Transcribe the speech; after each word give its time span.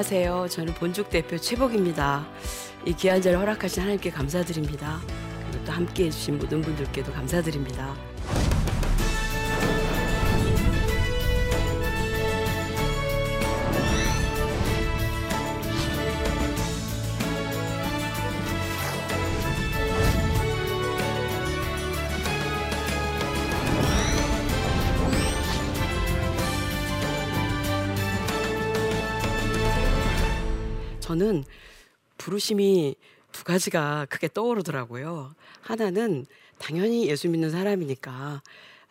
안녕하세요. 0.00 0.48
저는 0.48 0.72
본죽 0.72 1.10
대표 1.10 1.36
최복입니다. 1.36 2.26
이 2.86 2.94
귀한 2.94 3.20
자를 3.20 3.38
허락하신 3.38 3.82
하나님께 3.82 4.08
감사드립니다. 4.08 4.98
그리고 5.50 5.64
또 5.66 5.72
함께 5.72 6.06
해주신 6.06 6.38
모든 6.38 6.62
분들께도 6.62 7.12
감사드립니다. 7.12 7.94
부르심이 32.30 32.94
두 33.32 33.42
가지가 33.42 34.06
크게 34.08 34.28
떠오르더라고요. 34.32 35.34
하나는 35.62 36.26
당연히 36.58 37.08
예수 37.08 37.28
믿는 37.28 37.50
사람이니까 37.50 38.42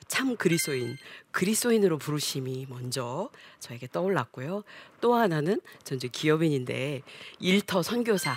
참 0.09 0.35
그리스도인, 0.35 0.97
그리스도인으로 1.31 1.99
부르심이 1.99 2.65
먼저 2.67 3.29
저에게 3.61 3.87
떠올랐고요. 3.87 4.63
또 4.99 5.13
하나는 5.13 5.61
전 5.85 5.95
이제 5.95 6.09
기업인인데 6.09 7.01
일터 7.39 7.81
선교사 7.81 8.35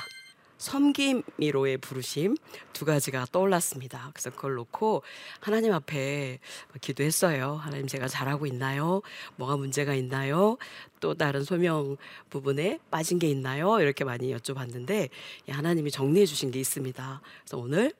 섬김이로의 0.63 1.79
부르심 1.79 2.37
두 2.73 2.85
가지가 2.85 3.27
떠올랐습니다. 3.33 4.11
그래서 4.15 4.31
그걸 4.31 4.55
놓고 4.55 5.03
하나님 5.41 5.73
앞에 5.73 6.39
기도했어요. 6.81 7.55
하나님 7.55 7.89
제가 7.89 8.07
잘하고 8.07 8.47
있나요? 8.47 9.03
뭐가 9.37 9.57
문제가 9.57 9.93
있나요? 9.95 10.59
또 11.01 11.15
다른 11.15 11.43
소명 11.43 11.97
부분에 12.31 12.79
빠진 12.93 13.19
게 13.19 13.29
있나요? 13.29 13.81
이렇게 13.81 14.05
많이 14.05 14.33
여쭤봤는데 14.33 15.09
하나님이 15.49 15.91
정리해 15.91 16.27
주신 16.27 16.53
게 16.53 16.61
있습니다. 16.61 17.21
그래서 17.41 17.59
오늘 17.59 17.93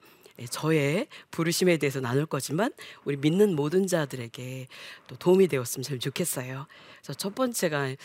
저의 0.49 1.07
부르심에 1.31 1.75
대해서 1.77 1.99
나눌 1.99 2.25
거지만 2.25 2.71
우리 3.03 3.17
믿는 3.17 3.57
모든 3.57 3.87
자들에게 3.87 4.67
또 5.07 5.15
도움이 5.17 5.49
되었으면 5.49 5.83
참 5.83 5.99
좋겠어요. 5.99 6.65
그래서 7.01 7.13
첫 7.13 7.35
번째가 7.35 7.95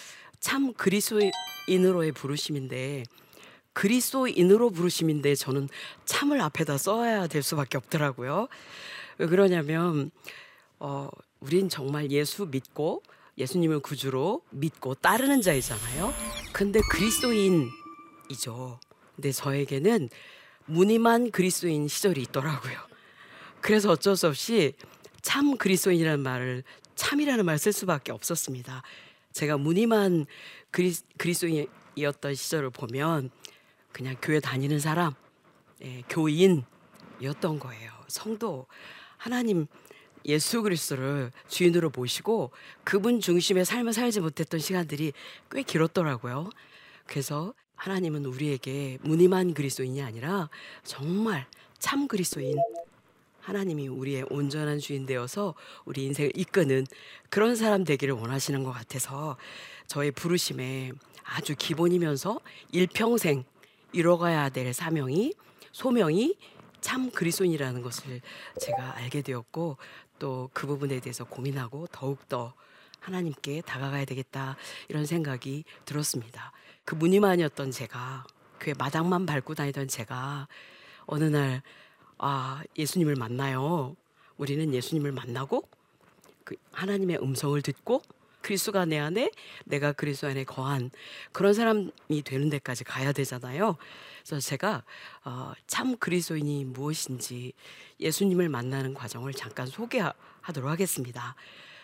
참 0.40 0.72
그리스도인으로의 0.74 2.10
부르심인데 2.12 3.04
그리스도인으로 3.78 4.70
부르심인데 4.70 5.36
저는 5.36 5.68
참을 6.04 6.40
앞에다 6.40 6.78
써야 6.78 7.28
될 7.28 7.44
수밖에 7.44 7.76
없더라고요. 7.78 8.48
왜 9.18 9.26
그러냐면 9.28 10.10
어 10.80 11.08
우린 11.38 11.68
정말 11.68 12.10
예수 12.10 12.46
믿고 12.46 13.04
예수님을 13.36 13.78
구주로 13.78 14.42
믿고 14.50 14.96
따르는 14.96 15.42
자이잖아요. 15.42 16.12
근데 16.52 16.80
그리스도인이죠. 16.90 18.80
근데 19.14 19.30
저에게는 19.30 20.08
무늬만 20.66 21.30
그리스도인 21.30 21.86
시절이 21.86 22.20
있더라고요. 22.22 22.76
그래서 23.60 23.92
어쩔 23.92 24.16
수 24.16 24.26
없이 24.26 24.72
참 25.22 25.56
그리스도인이라는 25.56 26.18
말을 26.18 26.64
참이라는 26.96 27.44
말을 27.44 27.60
쓸 27.60 27.72
수밖에 27.72 28.10
없었습니다. 28.10 28.82
제가 29.30 29.56
무늬만 29.56 30.26
그리, 30.72 30.96
그리스도인이었던 31.16 32.34
시절을 32.34 32.70
보면 32.70 33.30
그냥 33.92 34.16
교회 34.20 34.40
다니는 34.40 34.78
사람, 34.78 35.14
예, 35.82 36.02
교인이었던 36.08 37.58
거예요. 37.58 37.92
성도 38.08 38.66
하나님 39.16 39.66
예수 40.24 40.62
그리스도를 40.62 41.32
주인으로 41.48 41.90
모시고 41.94 42.50
그분 42.84 43.20
중심의 43.20 43.64
삶을 43.64 43.92
살지 43.92 44.20
못했던 44.20 44.60
시간들이 44.60 45.12
꽤 45.50 45.62
길었더라고요. 45.62 46.50
그래서 47.06 47.54
하나님은 47.76 48.26
우리에게 48.26 48.98
무늬만 49.02 49.54
그리스도인이 49.54 50.02
아니라 50.02 50.50
정말 50.82 51.46
참 51.78 52.08
그리스도인 52.08 52.56
하나님이 53.40 53.88
우리의 53.88 54.26
온전한 54.28 54.78
주인 54.78 55.06
되어서 55.06 55.54
우리 55.86 56.04
인생을 56.04 56.32
이끄는 56.34 56.86
그런 57.30 57.56
사람 57.56 57.84
되기를 57.84 58.14
원하시는 58.14 58.62
것 58.62 58.72
같아서 58.72 59.38
저의 59.86 60.10
부르심에 60.10 60.92
아주 61.24 61.54
기본이면서 61.56 62.40
일평생 62.72 63.44
이뤄가야 63.98 64.50
될 64.50 64.72
사명이 64.72 65.34
소명이 65.72 66.36
참 66.80 67.10
그리스도인이라는 67.10 67.82
것을 67.82 68.20
제가 68.60 68.96
알게 68.96 69.22
되었고 69.22 69.76
또 70.18 70.50
그 70.52 70.66
부분에 70.66 71.00
대해서 71.00 71.24
고민하고 71.24 71.86
더욱 71.92 72.28
더 72.28 72.54
하나님께 73.00 73.62
다가가야 73.62 74.04
되겠다 74.04 74.56
이런 74.88 75.06
생각이 75.06 75.64
들었습니다. 75.84 76.52
그 76.84 76.94
무늬만이었던 76.94 77.70
제가 77.70 78.26
교회 78.60 78.74
마당만 78.76 79.24
밟고 79.26 79.54
다니던 79.54 79.88
제가 79.88 80.48
어느 81.06 81.24
날 81.24 81.62
아, 82.18 82.62
예수님을 82.76 83.14
만나요. 83.14 83.94
우리는 84.36 84.74
예수님을 84.74 85.12
만나고 85.12 85.68
그 86.44 86.56
하나님의 86.72 87.18
음성을 87.22 87.60
듣고 87.62 88.02
그리스도가 88.48 88.86
내 88.86 88.98
안에 88.98 89.30
내가 89.66 89.92
그리스도 89.92 90.26
안에 90.26 90.44
거한 90.44 90.90
그런 91.32 91.52
사람이 91.52 92.22
되는 92.24 92.48
데까지 92.48 92.82
가야 92.82 93.12
되잖아요. 93.12 93.76
그래서 94.24 94.40
제가 94.40 94.84
어, 95.24 95.52
참 95.66 95.98
그리스도인이 95.98 96.64
무엇인지 96.64 97.52
예수님을 98.00 98.48
만나는 98.48 98.94
과정을 98.94 99.34
잠깐 99.34 99.66
소개하도록 99.66 100.70
하겠습니다. 100.70 101.34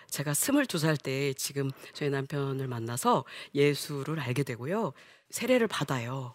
제가 0.08 0.32
스물두 0.32 0.78
살때 0.78 1.34
지금 1.34 1.70
저희 1.92 2.08
남편을 2.08 2.66
만나서 2.66 3.26
예수를 3.54 4.19
알게 4.20 4.42
되고요. 4.42 4.94
세례를 5.28 5.69
받아요. 5.69 6.34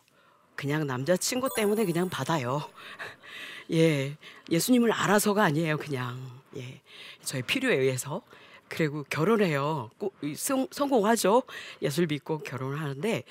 그냥 0.56 0.86
남자친구 0.86 1.50
때문에 1.56 1.86
그냥 1.86 2.08
받아요. 2.08 2.70
예. 3.72 4.16
예수님을 4.52 4.92
알아서가 4.92 5.44
아니에요. 5.44 5.78
그냥. 5.78 6.40
예. 6.56 6.82
저의 7.24 7.42
필요에 7.42 7.78
의해서. 7.78 8.22
그리고 8.70 9.04
결혼해요. 9.10 9.90
꼭 9.98 10.16
성, 10.36 10.68
성공하죠. 10.72 11.44
예술 11.82 12.08
믿고 12.08 12.40
결혼을 12.40 12.80
하는데 12.80 13.24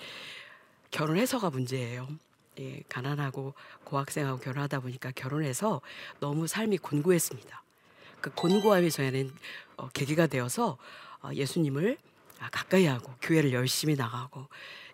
결혼해서가 0.91 1.50
문제예요. 1.50 2.09
예, 2.60 2.82
가난하고 2.88 3.54
고학생하고 3.84 4.41
결혼하다 4.41 4.81
보니까 4.81 5.12
결혼해서 5.12 5.81
너무 6.19 6.47
삶이 6.47 6.78
곤고했습니다. 6.78 7.62
그 8.21 8.31
곤고함이 8.34 8.91
저에는 8.91 9.32
어, 9.76 9.88
계기가 9.91 10.26
되어서 10.26 10.76
어, 11.22 11.31
예수님을 11.32 11.99
아, 12.41 12.49
가까이 12.50 12.87
하고 12.87 13.12
교회를 13.22 13.53
열심히 13.53 13.94
나가고 13.94 14.47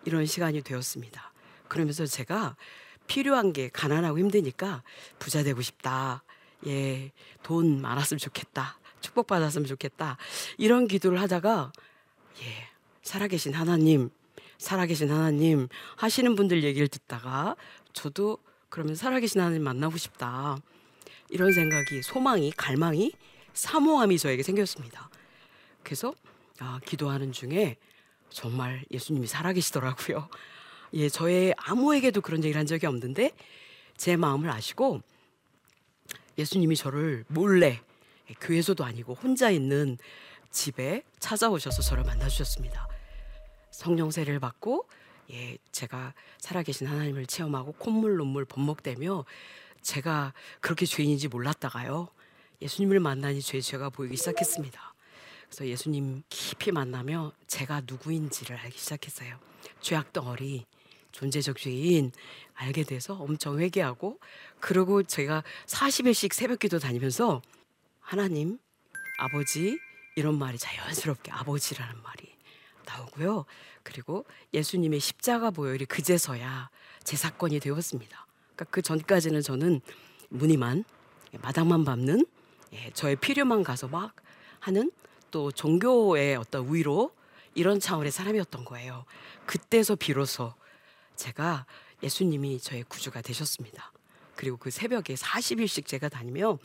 이런 0.05 0.25
시간이 0.25 0.61
되었습니다. 0.61 1.31
그러면서 1.67 2.05
제가 2.05 2.55
필요한 3.07 3.53
게 3.53 3.69
가난하고 3.69 4.19
힘드니까 4.19 4.83
부자 5.19 5.43
되고 5.43 5.61
싶다. 5.61 6.23
예, 6.67 7.11
돈 7.43 7.81
많았으면 7.81 8.19
좋겠다. 8.19 8.79
축복받았으면 9.05 9.67
좋겠다. 9.67 10.17
이런 10.57 10.87
기도를 10.87 11.21
하다가 11.21 11.71
예, 12.41 12.67
살아계신 13.01 13.53
하나님, 13.53 14.09
살아계신 14.57 15.11
하나님 15.11 15.67
하시는 15.95 16.35
분들 16.35 16.63
얘기를 16.63 16.87
듣다가 16.87 17.55
저도 17.93 18.39
그러면 18.69 18.95
살아계신 18.95 19.39
하나님 19.39 19.63
만나고 19.63 19.97
싶다. 19.97 20.57
이런 21.29 21.53
생각이 21.53 22.01
소망이 22.01 22.51
갈망이 22.51 23.11
사모함이 23.53 24.17
저에게 24.17 24.43
생겼습니다. 24.43 25.09
그래서 25.83 26.13
아, 26.59 26.79
기도하는 26.85 27.31
중에 27.31 27.77
정말 28.29 28.83
예수님이 28.91 29.27
살아계시더라고요. 29.27 30.29
예, 30.93 31.09
저의 31.09 31.53
아무에게도 31.57 32.21
그런 32.21 32.43
얘기를 32.43 32.59
한 32.59 32.65
적이 32.65 32.87
없는데 32.87 33.31
제 33.97 34.17
마음을 34.17 34.49
아시고 34.49 35.01
예수님이 36.37 36.75
저를 36.75 37.23
몰래 37.27 37.81
교회에서도 38.39 38.83
아니고 38.83 39.13
혼자 39.13 39.49
있는 39.49 39.97
집에 40.51 41.03
찾아오셔서 41.19 41.81
저를 41.81 42.03
만나 42.03 42.27
주셨습니다. 42.27 42.87
성령 43.71 44.09
세례를 44.11 44.39
받고 44.39 44.87
예, 45.31 45.57
제가 45.71 46.13
살아계신 46.39 46.87
하나님을 46.87 47.25
체험하고 47.25 47.73
콧물 47.73 48.15
눈물 48.17 48.45
범벅대며 48.45 49.25
제가 49.81 50.33
그렇게 50.61 50.85
죄인인지 50.85 51.27
몰랐다가요. 51.27 52.07
예수님을 52.61 52.99
만나니 52.99 53.41
죄 53.41 53.59
죄가 53.59 53.89
보이기 53.89 54.15
시작했습니다. 54.17 54.93
그래서 55.47 55.67
예수님 55.67 56.23
깊이 56.29 56.71
만나며 56.71 57.31
제가 57.47 57.81
누구인지를 57.85 58.57
알기 58.57 58.77
시작했어요. 58.77 59.37
죄악 59.81 60.13
덩어리, 60.13 60.65
존재적 61.11 61.57
죄인 61.57 62.11
알게 62.53 62.83
돼서 62.83 63.13
엄청 63.15 63.59
회개하고 63.59 64.19
그리고 64.59 65.03
제가 65.03 65.43
40일씩 65.67 66.33
새벽기도 66.33 66.79
다니면서 66.79 67.41
하나님, 68.05 68.59
아버지 69.17 69.79
이런 70.15 70.37
말이 70.37 70.59
자연스럽게 70.59 71.31
아버지라는 71.31 72.03
말이 72.03 72.37
나오고요. 72.85 73.45
그리고 73.81 74.25
예수님의 74.53 74.99
십자가 74.99 75.49
보혈이 75.49 75.85
그제서야 75.85 76.69
제 77.03 77.17
사건이 77.17 77.59
되었습니다. 77.59 78.27
그러니까 78.55 78.65
그 78.65 78.83
전까지는 78.83 79.41
저는 79.41 79.81
무늬만 80.29 80.83
마당만 81.41 81.83
밟는 81.83 82.27
예, 82.73 82.91
저의 82.91 83.15
필요만 83.15 83.63
가서 83.63 83.87
막 83.87 84.15
하는 84.59 84.91
또 85.31 85.51
종교의 85.51 86.35
어떤 86.35 86.71
위로 86.71 87.11
이런 87.55 87.79
차원의 87.79 88.11
사람이었던 88.11 88.65
거예요. 88.65 89.05
그때서 89.47 89.95
비로소 89.95 90.53
제가 91.15 91.65
예수님이 92.03 92.59
저의 92.59 92.83
구주가 92.83 93.23
되셨습니다. 93.23 93.91
그리고 94.35 94.57
그 94.57 94.69
새벽에 94.69 95.15
40일씩 95.15 95.87
제가 95.87 96.09
다니며 96.09 96.59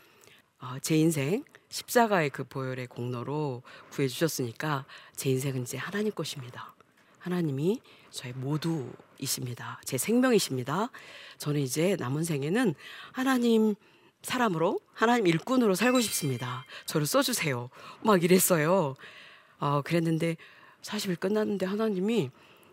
어, 0.61 0.77
제 0.83 0.97
인생 0.97 1.43
십자가의 1.71 2.31
그 2.31 2.45
보혈의 2.45 2.89
공로로 2.89 3.63
구해주셨으니까 3.91 4.85
제 5.17 5.31
인생은 5.31 5.63
이제 5.63 5.79
하나님 5.79 6.13
것입니다. 6.13 6.75
하나님이 7.19 7.81
저의 8.11 8.35
모두이십니다. 8.35 9.81
제 9.85 9.97
생명이십니다. 9.97 10.91
저는 11.39 11.61
이제 11.61 11.97
남은 11.99 12.25
생에는 12.25 12.75
하나님 13.13 13.75
사람으로 14.23 14.81
하나님 14.93 15.27
일꾼으로 15.27 15.75
살고 15.75 16.01
싶습니다. 16.03 16.67
저를 16.85 17.07
써주세요. 17.07 17.71
막 18.03 18.23
이랬어요. 18.23 18.97
어, 19.59 19.83
그랬는데 19.83 20.37
40일 20.83 21.21
끝났는데 21.21 21.67
하나님이 21.67 22.31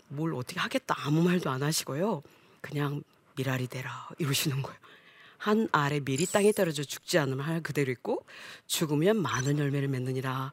뭘 0.09 0.33
어떻게 0.33 0.59
하겠다 0.59 0.95
아무 0.97 1.23
말도 1.23 1.49
안 1.49 1.63
하시고요. 1.63 2.23
그냥 2.61 3.03
미랄이 3.35 3.67
되라 3.67 4.09
이러시는 4.17 4.61
거예요. 4.61 4.77
한 5.37 5.67
알에 5.71 5.99
밀이 5.99 6.25
땅에 6.27 6.51
떨어져 6.51 6.83
죽지 6.83 7.17
않으면 7.17 7.45
할 7.45 7.61
그대로 7.61 7.91
있고 7.91 8.25
죽으면 8.65 9.21
많은 9.21 9.59
열매를 9.59 9.87
맺느니라 9.87 10.51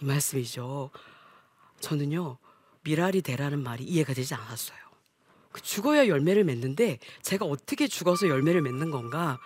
이 0.00 0.04
말씀이죠. 0.04 0.90
저는요 1.80 2.38
미랄이 2.82 3.22
되라는 3.22 3.62
말이 3.62 3.84
이해가 3.84 4.14
되지 4.14 4.34
않았어요. 4.34 4.78
그 5.52 5.60
죽어야 5.60 6.08
열매를 6.08 6.44
맺는데 6.44 6.98
제가 7.20 7.44
어떻게 7.44 7.86
죽어서 7.86 8.28
열매를 8.28 8.62
맺는 8.62 8.90
건가 8.90 9.38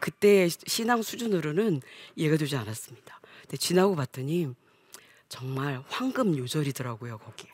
그때 0.00 0.48
신앙 0.48 1.02
수준으로는 1.02 1.82
이해가 2.16 2.36
되지 2.36 2.56
않았습니다. 2.56 3.20
근데 3.42 3.56
지나고 3.56 3.94
봤더니 3.94 4.48
정말 5.28 5.82
황금 5.88 6.36
요절이더라고요 6.36 7.18
거기. 7.18 7.46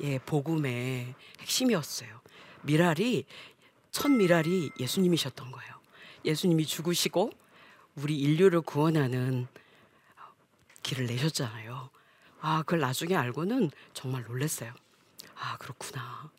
예 0.00 0.18
복음의 0.18 1.14
핵심이었어요. 1.40 2.20
미랄이 2.62 3.24
첫 3.90 4.10
미랄이 4.10 4.72
예수님이셨던 4.78 5.52
거예요. 5.52 5.75
예수님이 6.26 6.66
죽으시고 6.66 7.30
우리 7.94 8.18
인류를 8.18 8.60
구원하는 8.60 9.46
길을 10.82 11.06
내셨잖아요. 11.06 11.88
아, 12.40 12.58
그걸 12.62 12.80
나중에 12.80 13.14
알고는 13.14 13.70
정말 13.94 14.24
놀랐어요. 14.24 14.74
아, 15.34 15.56
그렇구나. 15.58 16.30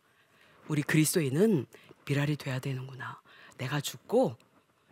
우리 0.67 0.83
그리스도인은 0.83 1.65
미랄이 2.05 2.35
돼야 2.35 2.59
되는구나. 2.59 3.19
내가 3.57 3.81
죽고 3.81 4.35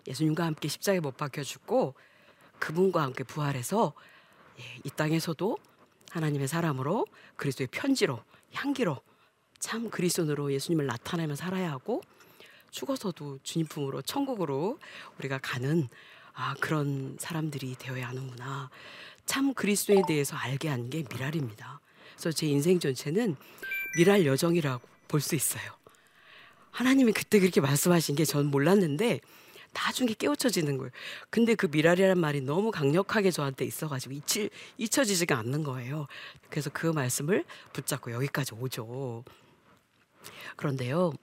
예수님과 0.07 0.45
함께 0.45 0.68
십자가에 0.68 1.00
못 1.00 1.18
박혀 1.18 1.44
죽고 1.44 1.94
그분과 2.59 3.01
함께 3.03 3.24
부활해서 3.24 3.94
예, 4.59 4.63
이 4.83 4.89
땅에서도 4.89 5.57
하나님의 6.12 6.48
사람으로 6.48 7.06
그리스도의 7.36 7.68
편지로 7.68 8.24
향기로 8.53 9.01
참 9.59 9.89
그리스도로 9.89 10.53
예수님을 10.53 10.86
나타내며 10.86 11.36
살아야 11.36 11.71
하고 11.71 12.01
죽어서도 12.75 13.39
주님 13.42 13.68
품으로 13.68 14.01
천국으로 14.01 14.77
우리가 15.18 15.39
가는 15.42 15.88
아, 16.33 16.54
그런 16.60 17.16
사람들이 17.18 17.75
되어야 17.80 18.10
하는구나. 18.10 18.69
참 19.25 19.54
그리스도에 19.54 20.01
대해서 20.07 20.36
알게 20.36 20.68
한 20.68 20.89
게 20.89 21.04
미랄입니다. 21.10 21.80
그래서 22.13 22.31
제 22.33 22.48
인생 22.48 22.77
전체는 22.80 23.38
미랄 23.98 24.25
여정이라고 24.25 24.86
볼 25.07 25.22
수 25.22 25.36
있어요. 25.36 25.63
하나님이 26.72 27.13
그때 27.13 27.39
그렇게 27.39 27.62
말씀하신 27.62 28.16
게 28.18 28.25
전 28.25 28.48
몰랐는데 28.48 29.22
나중에 29.74 30.13
깨우쳐지는 30.13 30.77
거예요. 30.77 30.92
근데 31.30 31.56
그 31.56 31.68
미랄이라는 31.68 32.18
말이 32.19 32.42
너무 32.42 32.72
강력하게 32.72 33.31
저한테 33.31 33.63
있어가지고 33.63 34.13
잊히, 34.16 34.50
잊혀지지가 34.77 35.38
않는 35.39 35.63
거예요. 35.63 36.07
그래서 36.50 36.69
그 36.74 36.88
말씀을 36.88 37.45
붙잡고 37.72 38.12
여기까지 38.12 38.54
오죠. 38.56 39.24
그런데요, 40.57 41.13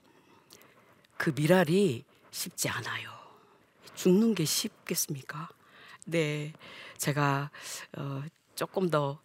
그 1.22 1.30
미랄이 1.30 2.04
쉽지 2.32 2.68
않아요. 2.68 3.08
죽는 3.94 4.34
게 4.34 4.44
쉽겠습니까? 4.44 5.48
네, 6.06 6.52
제가 6.98 7.50
어, 7.96 8.22
조금 8.56 8.90
더 8.90 9.20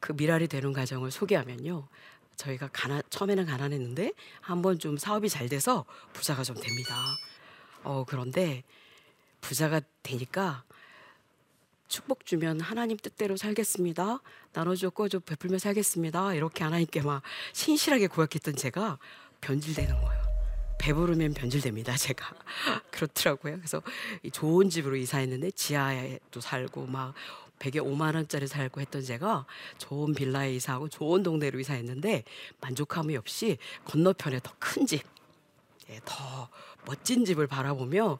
그 0.00 0.12
미랄이 0.12 0.48
되는 0.48 0.72
과정을 0.72 1.10
소개하면요. 1.10 1.88
저희가 2.36 2.68
가난, 2.72 3.02
처음에는 3.10 3.46
가난했는데 3.46 4.12
한번 4.40 4.78
좀 4.78 4.96
사업이 4.96 5.28
잘 5.28 5.48
돼서 5.48 5.84
부자가 6.12 6.44
좀 6.44 6.56
됩니다. 6.56 6.94
어, 7.82 8.04
그런데 8.06 8.62
부자가 9.40 9.80
되니까 10.02 10.64
축복 11.88 12.26
주면 12.26 12.60
하나님 12.60 12.96
뜻대로 12.96 13.36
살겠습니다. 13.36 14.20
나눠줘, 14.52 14.90
꺼줘, 14.90 15.20
베풀며 15.20 15.58
살겠습니다. 15.58 16.34
이렇게 16.34 16.62
하나님께 16.62 17.02
막 17.02 17.22
신실하게 17.54 18.08
고백했던 18.08 18.56
제가 18.56 18.98
변질되는 19.40 20.00
거예요. 20.00 20.27
배부르면 20.78 21.34
변질됩니다. 21.34 21.96
제가 21.96 22.34
그렇더라고요. 22.90 23.56
그래서 23.56 23.82
좋은 24.32 24.70
집으로 24.70 24.96
이사했는데 24.96 25.50
지하에도 25.52 26.40
살고 26.40 26.86
막 26.86 27.14
100에 27.58 27.82
5만 27.82 28.14
원짜리 28.14 28.46
살고 28.46 28.80
했던 28.80 29.02
제가 29.02 29.44
좋은 29.78 30.14
빌라에 30.14 30.54
이사하고 30.54 30.88
좋은 30.88 31.22
동네로 31.24 31.58
이사했는데 31.58 32.22
만족함이 32.60 33.16
없이 33.16 33.58
건너편에 33.84 34.40
더 34.42 34.52
큰 34.60 34.86
집, 34.86 35.02
예, 35.90 36.00
더 36.04 36.48
멋진 36.86 37.24
집을 37.24 37.46
바라보며 37.48 38.18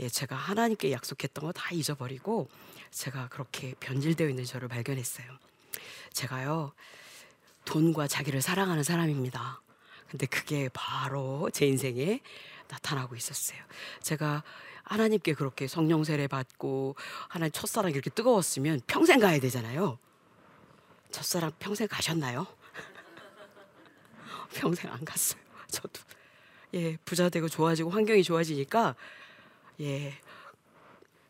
예, 0.00 0.08
제가 0.08 0.34
하나님께 0.34 0.90
약속했던 0.92 1.44
거 1.44 1.52
다 1.52 1.70
잊어버리고 1.72 2.48
제가 2.90 3.28
그렇게 3.28 3.74
변질되어 3.78 4.28
있는 4.28 4.44
저를 4.44 4.66
발견했어요. 4.68 5.26
제가요 6.12 6.72
돈과 7.64 8.08
자기를 8.08 8.42
사랑하는 8.42 8.82
사람입니다. 8.82 9.60
근데 10.10 10.26
그게 10.26 10.68
바로 10.72 11.48
제 11.52 11.66
인생에 11.66 12.20
나타나고 12.68 13.14
있었어요. 13.14 13.58
제가 14.02 14.42
하나님께 14.82 15.34
그렇게 15.34 15.68
성령 15.68 16.02
세례 16.02 16.26
받고 16.26 16.96
하나님 17.28 17.52
첫사랑 17.52 17.92
이렇게 17.92 18.10
뜨거웠으면 18.10 18.80
평생 18.88 19.20
가야 19.20 19.38
되잖아요. 19.38 19.98
첫사랑 21.12 21.52
평생 21.60 21.86
가셨나요? 21.86 22.46
평생 24.52 24.90
안 24.90 25.04
갔어요. 25.04 25.40
저도 25.68 26.00
예 26.74 26.96
부자 27.04 27.28
되고 27.28 27.48
좋아지고 27.48 27.90
환경이 27.90 28.24
좋아지니까 28.24 28.96
예 29.80 30.18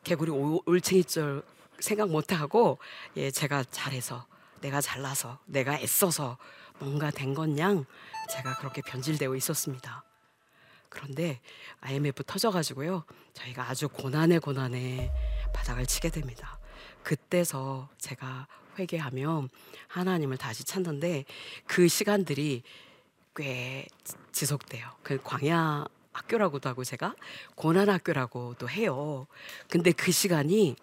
개구리 0.04 0.30
올챙이절 0.64 1.42
생각 1.80 2.08
못 2.08 2.32
하고 2.32 2.78
예 3.16 3.30
제가 3.30 3.64
잘해서 3.64 4.26
내가 4.62 4.80
잘나서 4.80 5.38
내가 5.44 5.78
애써서 5.78 6.38
뭔가 6.78 7.10
된 7.10 7.34
건양 7.34 7.84
제가 8.30 8.56
그렇게 8.58 8.80
변질되어 8.82 9.34
있었습니다. 9.36 10.04
그런데 10.88 11.40
IMF 11.80 12.24
터져가지고요. 12.24 13.04
저희가 13.34 13.68
아주 13.68 13.88
고난의 13.88 14.40
고난의 14.40 15.10
바닥을 15.52 15.86
치게 15.86 16.10
됩니다. 16.10 16.58
그때서 17.02 17.88
제가 17.98 18.46
회개하며 18.78 19.48
하나님을 19.88 20.36
다시 20.36 20.64
찾는데 20.64 21.24
그 21.66 21.88
시간들이 21.88 22.62
꽤 23.34 23.86
지속돼요. 24.32 24.90
그 25.02 25.20
광야 25.22 25.86
학교라고도 26.12 26.68
하고 26.68 26.84
제가 26.84 27.14
고난 27.54 27.88
학교라고도 27.88 28.68
해요. 28.68 29.26
근데 29.68 29.92
그 29.92 30.12
시간이 30.12 30.76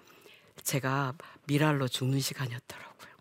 제가 0.64 1.14
미랄로 1.48 1.88
죽는 1.88 2.20
시간이었더라고요. 2.20 3.14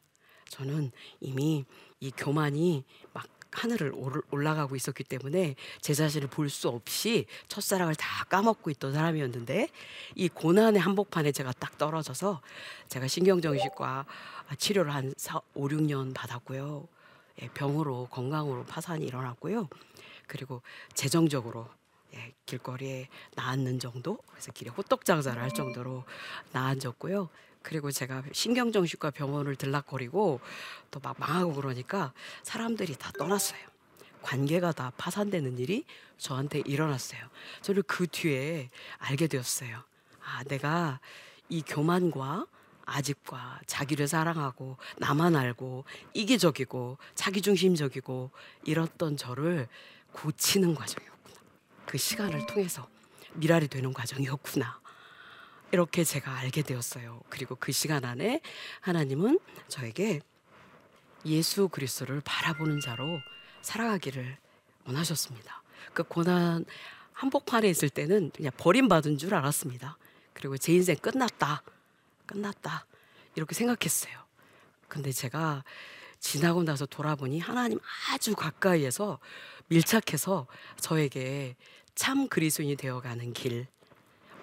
저는 0.49 0.91
이미 1.21 1.65
이 2.01 2.11
교만이 2.11 2.85
막 3.06 3.06
하늘을 3.57 3.93
올라가고 4.31 4.77
있었기 4.77 5.05
때문에 5.05 5.55
제 5.81 5.95
자신을 5.95 6.29
볼 6.29 6.47
수 6.51 6.69
없이 6.69 7.27
첫사랑을 7.49 7.97
다 7.97 8.25
까먹고 8.25 8.71
있던 8.71 8.93
사람이었는데 8.93 9.69
이 10.15 10.29
고난의 10.29 10.81
한복판에 10.81 11.33
제가 11.33 11.53
딱 11.59 11.77
떨어져서 11.77 12.41
제가 12.89 13.09
신경정신과 13.09 14.07
치료를 14.59 14.95
한 14.95 15.13
4, 15.17 15.41
5, 15.55 15.69
6년 15.69 16.15
받았고요. 16.15 16.87
예, 17.43 17.49
병으로 17.49 18.07
건강으로 18.11 18.65
파산이 18.65 19.05
일어났고요. 19.05 19.69
그리고 20.27 20.63
재정적으로 20.95 21.69
예, 22.15 22.33
길거리에 22.47 23.09
나앉는 23.35 23.79
정도 23.81 24.19
그래서 24.31 24.53
길에 24.53 24.71
호떡 24.71 25.05
장사를 25.05 25.41
할 25.43 25.51
정도로 25.53 26.05
나앉았고요. 26.53 27.29
그리고 27.67 27.91
제가 27.91 28.23
신경정신과 28.33 29.11
병원을 29.11 29.57
들락거리고 29.57 30.41
또 30.93 31.01
막 31.01 31.19
망하고 31.19 31.53
그러니까 31.55 32.13
사람들이 32.45 32.95
다 32.95 33.11
떠났어요. 33.19 33.61
관계가 34.23 34.71
다 34.73 34.93
파산되는 34.97 35.59
일이 35.59 35.85
저한테 36.17 36.63
일어났어요. 36.65 37.21
저를 37.63 37.83
그 37.83 38.07
뒤에 38.07 38.71
알게 38.99 39.27
되었어요. 39.27 39.83
아, 40.25 40.45
내가 40.45 41.01
이 41.49 41.63
교만과 41.63 42.47
아집과 42.85 43.61
자기를 43.67 44.07
사랑하고 44.07 44.77
나만 44.99 45.35
알고 45.35 45.85
이기적이고 46.15 46.99
자기중심적이고 47.17 48.31
이렇던 48.65 49.17
저를 49.17 49.67
고치는 50.13 50.77
과정이었구나. 50.77 51.37
그 51.85 51.99
시간을 51.99 52.47
통해서 52.47 52.89
미랄이 53.35 53.67
되는 53.69 53.93
과정이었구나. 53.93 54.81
이렇게 55.73 56.05
제가 56.05 56.35
알게 56.37 56.63
되었어요. 56.63 57.23
그리고 57.29 57.57
그 57.57 57.73
시간 57.73 58.05
안에 58.05 58.41
하나님은 58.81 59.39
저에게 59.69 60.21
예수 61.25 61.69
그리스도를 61.69 62.21
바라보는 62.25 62.81
자로 62.81 63.21
살아가기를 63.63 64.39
원하셨습니다. 64.87 65.63
그 65.93 66.05
고난 66.05 66.65
한복판에 67.13 67.69
있을 67.69 67.89
때는 67.89 68.31
그냥 68.35 68.53
버림받은 68.57 69.19
줄 69.19 69.35
알았습니다. 69.35 69.99
그리고 70.33 70.57
제 70.57 70.73
인생 70.73 70.97
끝났다. 70.97 71.63
끝났다. 72.27 72.87
이렇게 73.35 73.55
생각했어요. 73.55 74.15
근데 74.89 75.11
제가 75.11 75.65
지나고 76.21 76.63
나서 76.63 76.87
돌아보니 76.87 77.41
하나님 77.41 77.79
아주 78.11 78.35
가까이에서 78.35 79.19
밀착해서 79.69 80.47
저에게 80.81 81.57
참 81.95 82.29
그리스도인이 82.29 82.77
되어가는 82.77 83.33
길, 83.33 83.67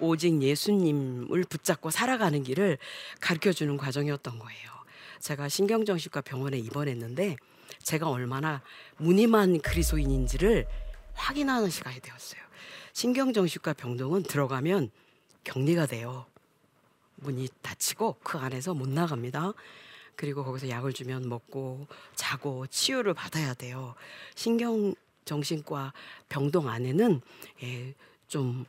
오직 0.03 0.41
예수님을 0.41 1.45
붙잡고 1.45 1.89
살아가는 1.89 2.43
길을 2.43 2.77
가르쳐 3.19 3.51
주는 3.53 3.77
과정이었던 3.77 4.39
거예요. 4.39 4.71
제가 5.19 5.47
신경정신과 5.47 6.21
병원에 6.21 6.57
입원했는데 6.57 7.37
제가 7.81 8.09
얼마나 8.09 8.61
무늬만 8.97 9.61
그리스도인인지를 9.61 10.67
확인하는 11.13 11.69
시간이 11.69 11.99
되었어요. 12.01 12.41
신경정신과 12.91 13.73
병동은 13.73 14.23
들어가면 14.23 14.91
격리가 15.43 15.85
돼요. 15.85 16.25
문이 17.15 17.47
닫히고 17.61 18.17
그 18.23 18.37
안에서 18.37 18.73
못 18.73 18.89
나갑니다. 18.89 19.53
그리고 20.15 20.43
거기서 20.43 20.69
약을 20.69 20.93
주면 20.93 21.27
먹고 21.27 21.87
자고 22.15 22.67
치유를 22.67 23.13
받아야 23.13 23.53
돼요. 23.53 23.95
신경 24.35 24.93
정신과 25.25 25.93
병동 26.29 26.67
안에는 26.67 27.21
예, 27.63 27.93
좀 28.27 28.65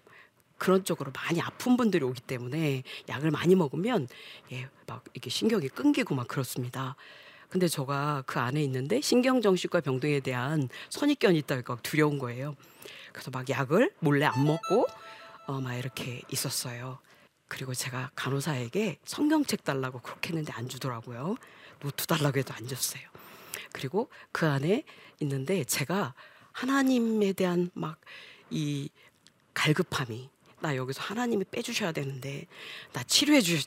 그런 0.58 0.84
쪽으로 0.84 1.12
많이 1.12 1.40
아픈 1.40 1.76
분들이 1.76 2.04
오기 2.04 2.20
때문에 2.22 2.82
약을 3.08 3.30
많이 3.30 3.54
먹으면 3.54 4.08
예, 4.52 4.68
막 4.86 5.04
이렇게 5.12 5.30
신경이 5.30 5.68
끊기고 5.68 6.14
막 6.14 6.28
그렇습니다. 6.28 6.96
근데 7.48 7.68
제가 7.68 8.24
그 8.26 8.40
안에 8.40 8.62
있는데 8.64 9.00
신경정신과 9.00 9.80
병동에 9.80 10.20
대한 10.20 10.68
선입견이 10.90 11.38
있다고 11.38 11.76
두려운 11.82 12.18
거예요. 12.18 12.56
그래서 13.12 13.30
막 13.30 13.48
약을 13.48 13.92
몰래 14.00 14.26
안 14.26 14.44
먹고 14.44 14.86
어, 15.46 15.60
막 15.60 15.74
이렇게 15.74 16.22
있었어요. 16.30 16.98
그리고 17.46 17.74
제가 17.74 18.10
간호사에게 18.16 18.98
성경책 19.04 19.62
달라고 19.64 20.00
그렇게 20.00 20.30
했는데 20.30 20.52
안 20.52 20.68
주더라고요. 20.68 21.36
노트 21.80 22.06
달라고 22.06 22.38
해도 22.38 22.54
안 22.54 22.66
줬어요. 22.66 23.02
그리고 23.72 24.08
그 24.32 24.46
안에 24.46 24.84
있는데 25.20 25.62
제가 25.64 26.14
하나님에 26.52 27.32
대한 27.34 27.70
막 27.74 28.00
이 28.50 28.88
갈급함이 29.52 30.30
나 30.64 30.76
여기서 30.76 31.02
하나님이 31.02 31.44
빼주셔야 31.50 31.92
되는데 31.92 32.46
나 32.94 33.02
치료해 33.02 33.42
주 33.42 33.58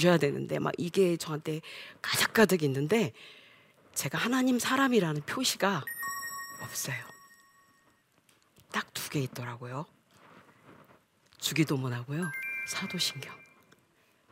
셔야 0.00 0.18
되는데 0.18 0.58
막 0.58 0.74
이게 0.76 1.16
저한테 1.16 1.62
가득가득 2.02 2.62
있는데 2.64 3.12
제가 3.94 4.18
하나님 4.18 4.58
사람이라는 4.58 5.22
표시가 5.22 5.82
없어요. 6.62 6.96
딱 8.70 8.92
두 8.92 9.08
개 9.08 9.20
있더라고요. 9.20 9.86
주기도문하고요. 11.38 12.30
사도신경. 12.68 13.34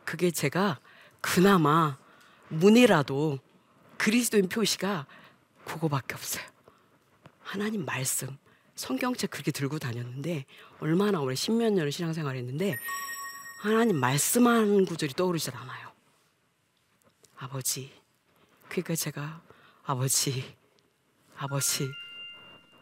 그게 0.05 0.29
제가 0.29 0.79
그나마 1.21 1.97
문이라도 2.49 3.39
그리스도인 3.97 4.47
표시가 4.47 5.07
그거밖에 5.65 6.13
없어요. 6.13 6.45
하나님 7.41 7.83
말씀. 7.83 8.37
성경책 8.81 9.29
그렇게 9.29 9.51
들고 9.51 9.77
다녔는데 9.77 10.45
얼마나 10.79 11.21
오래 11.21 11.35
십몇 11.35 11.71
년을 11.73 11.91
신앙생활 11.91 12.35
했는데 12.35 12.75
하나님 13.61 13.97
말씀하는 13.97 14.85
구절이 14.85 15.13
떠오르질 15.13 15.55
않아요. 15.55 15.91
아버지. 17.37 17.91
그러니까 18.67 18.95
제가 18.95 19.41
아버지, 19.83 20.55
아버지 21.37 21.87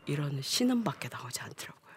이런 0.06 0.42
신음밖에 0.42 1.10
나오지 1.10 1.42
않더라고요. 1.42 1.96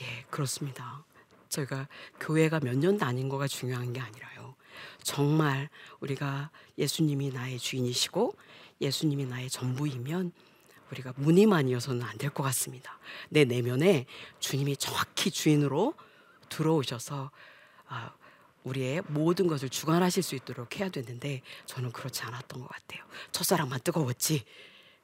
예, 0.00 0.24
그렇습니다. 0.30 1.04
저희가 1.50 1.86
교회가 2.18 2.60
몇 2.60 2.76
년 2.78 2.96
다닌 2.96 3.28
거가 3.28 3.46
중요한 3.46 3.92
게 3.92 4.00
아니라요. 4.00 4.54
정말 5.02 5.68
우리가 6.00 6.50
예수님이 6.78 7.30
나의 7.30 7.58
주인이시고 7.58 8.34
예수님이 8.80 9.26
나의 9.26 9.50
전부이면 9.50 10.32
우리가 10.90 11.12
무늬만이어서는 11.16 12.02
안 12.02 12.18
될 12.18 12.30
것 12.30 12.42
같습니다. 12.44 12.98
내 13.28 13.44
내면에 13.44 14.06
주님이 14.40 14.76
정확히 14.76 15.30
주인으로 15.30 15.94
들어오셔서 16.48 17.30
아, 17.88 18.12
우리의 18.64 19.02
모든 19.08 19.46
것을 19.46 19.68
주관하실 19.68 20.22
수 20.22 20.34
있도록 20.34 20.78
해야 20.78 20.88
되는데 20.90 21.42
저는 21.66 21.92
그렇지 21.92 22.22
않았던 22.22 22.60
것 22.60 22.68
같아요. 22.68 23.02
첫사랑만 23.32 23.80
뜨거웠지. 23.80 24.44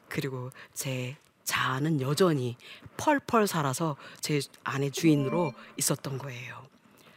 그리고 0.09 0.50
제 0.75 1.16
자아는 1.45 2.00
여전히 2.00 2.57
펄펄 2.97 3.47
살아서 3.47 3.97
제 4.21 4.40
안에 4.64 4.90
주인으로 4.90 5.52
있었던 5.78 6.19
거예요. 6.19 6.66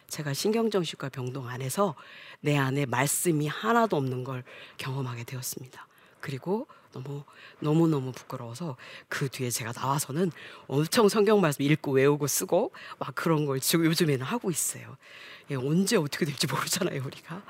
제가 0.07 0.33
신경정신과 0.33 1.09
병동 1.09 1.47
안에서 1.47 1.95
내 2.39 2.57
안에 2.57 2.85
말씀이 2.85 3.47
하나도 3.47 3.97
없는 3.97 4.23
걸 4.23 4.43
경험하게 4.77 5.23
되었습니다. 5.25 5.87
그리고 6.19 6.67
너무 6.91 7.23
너무 7.59 7.87
너무 7.87 8.11
부끄러워서 8.11 8.77
그 9.07 9.29
뒤에 9.29 9.49
제가 9.49 9.71
나와서는 9.73 10.31
엄청 10.67 11.09
성경 11.09 11.41
말씀 11.41 11.63
읽고 11.63 11.93
외우고 11.93 12.27
쓰고 12.27 12.71
막 12.97 13.13
그런 13.15 13.45
걸 13.45 13.59
지금 13.59 13.85
요즘에는 13.85 14.25
하고 14.25 14.51
있어요. 14.51 14.97
예, 15.51 15.55
언제 15.55 15.97
어떻게 15.97 16.25
될지 16.25 16.47
모르잖아요 16.47 17.01
우리가. 17.03 17.43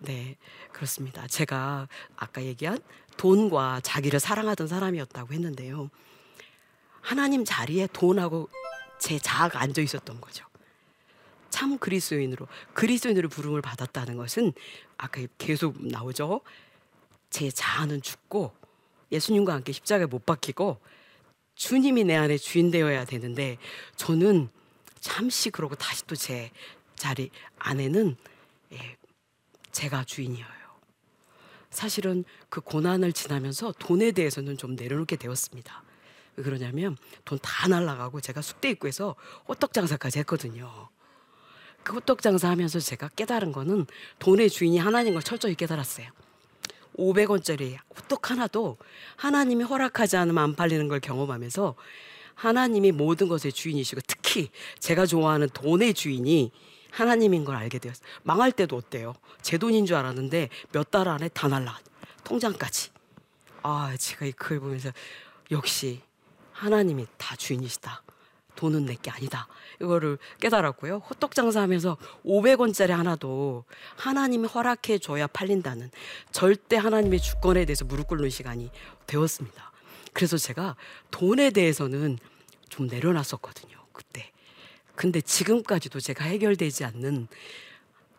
네 0.00 0.36
그렇습니다. 0.72 1.26
제가 1.26 1.88
아까 2.16 2.42
얘기한 2.42 2.78
돈과 3.16 3.80
자기를 3.82 4.20
사랑하던 4.20 4.68
사람이었다고 4.68 5.32
했는데요. 5.34 5.90
하나님 7.00 7.44
자리에 7.44 7.88
돈하고 7.92 8.48
제 8.98 9.18
자아가 9.18 9.60
앉아 9.60 9.80
있었던 9.82 10.20
거죠. 10.20 10.44
참 11.48 11.78
그리스도인으로 11.78 12.46
그리스도인으로 12.74 13.28
부름을 13.28 13.60
받았다는 13.60 14.16
것은 14.16 14.52
아까 14.96 15.20
계속 15.38 15.84
나오죠. 15.84 16.40
제 17.30 17.50
자아는 17.50 18.02
죽고 18.02 18.52
예수님과 19.12 19.52
함께 19.52 19.72
십자가에 19.72 20.06
못 20.06 20.24
박히고 20.26 20.78
주님이 21.54 22.04
내 22.04 22.16
안에 22.16 22.38
주인 22.38 22.70
되어야 22.70 23.04
되는데 23.04 23.58
저는 23.96 24.48
잠시 25.00 25.50
그러고 25.50 25.74
다시 25.74 26.06
또 26.06 26.14
제 26.14 26.50
자리 26.96 27.30
안에는 27.58 28.16
예, 28.72 28.96
제가 29.72 30.04
주인이어요. 30.04 30.60
사실은 31.70 32.24
그 32.50 32.60
고난을 32.60 33.12
지나면서 33.12 33.72
돈에 33.78 34.12
대해서는 34.12 34.58
좀 34.58 34.74
내려놓게 34.74 35.16
되었습니다. 35.16 35.82
왜 36.36 36.44
그러냐면 36.44 36.96
돈 37.24 37.38
다 37.40 37.68
날라가고 37.68 38.20
제가 38.20 38.42
숙대 38.42 38.70
입구에서 38.70 39.16
호떡 39.48 39.72
장사까지 39.72 40.18
했거든요. 40.20 40.88
그 41.82 41.94
호떡 41.94 42.20
장사하면서 42.20 42.80
제가 42.80 43.08
깨달은 43.16 43.52
거는 43.52 43.86
돈의 44.18 44.50
주인이 44.50 44.76
하나님 44.78 45.14
걸 45.14 45.22
철저히 45.22 45.54
깨달았어요. 45.54 46.08
500원짜리 47.00 47.76
호떡 47.96 48.30
하나도 48.30 48.76
하나님이 49.16 49.64
허락하지 49.64 50.16
않으면 50.16 50.42
안 50.44 50.54
팔리는 50.54 50.86
걸 50.88 51.00
경험하면서 51.00 51.74
하나님이 52.34 52.92
모든 52.92 53.28
것의 53.28 53.52
주인이시고 53.52 54.02
특히 54.06 54.50
제가 54.78 55.06
좋아하는 55.06 55.48
돈의 55.50 55.94
주인이 55.94 56.52
하나님인 56.90 57.44
걸 57.44 57.56
알게 57.56 57.78
되었어요. 57.78 58.04
망할 58.22 58.50
때도 58.52 58.76
어때요? 58.76 59.14
제 59.42 59.58
돈인 59.58 59.86
줄 59.86 59.96
알았는데 59.96 60.48
몇 60.72 60.90
달 60.90 61.08
안에 61.08 61.28
다 61.28 61.48
날라. 61.48 61.78
통장까지. 62.24 62.90
아, 63.62 63.94
제가 63.98 64.26
이 64.26 64.32
글 64.32 64.58
보면서 64.60 64.90
역시 65.50 66.00
하나님이 66.52 67.06
다 67.16 67.36
주인이시다. 67.36 68.02
돈은 68.60 68.84
내게 68.84 69.10
아니다. 69.10 69.48
이거를 69.80 70.18
깨달았고요. 70.38 70.98
호떡 71.08 71.34
장사하면서 71.34 71.96
500원짜리 72.26 72.90
하나도 72.90 73.64
하나님이 73.96 74.48
허락해 74.48 74.98
줘야 74.98 75.26
팔린다는 75.26 75.90
절대 76.30 76.76
하나님의 76.76 77.20
주권에 77.20 77.64
대해서 77.64 77.86
무릎 77.86 78.08
꿇는 78.08 78.28
시간이 78.28 78.70
되었습니다. 79.06 79.72
그래서 80.12 80.36
제가 80.36 80.76
돈에 81.10 81.48
대해서는 81.50 82.18
좀 82.68 82.86
내려놨었거든요. 82.86 83.78
그때. 83.94 84.30
근데 84.94 85.22
지금까지도 85.22 85.98
제가 85.98 86.26
해결되지 86.26 86.84
않는 86.84 87.28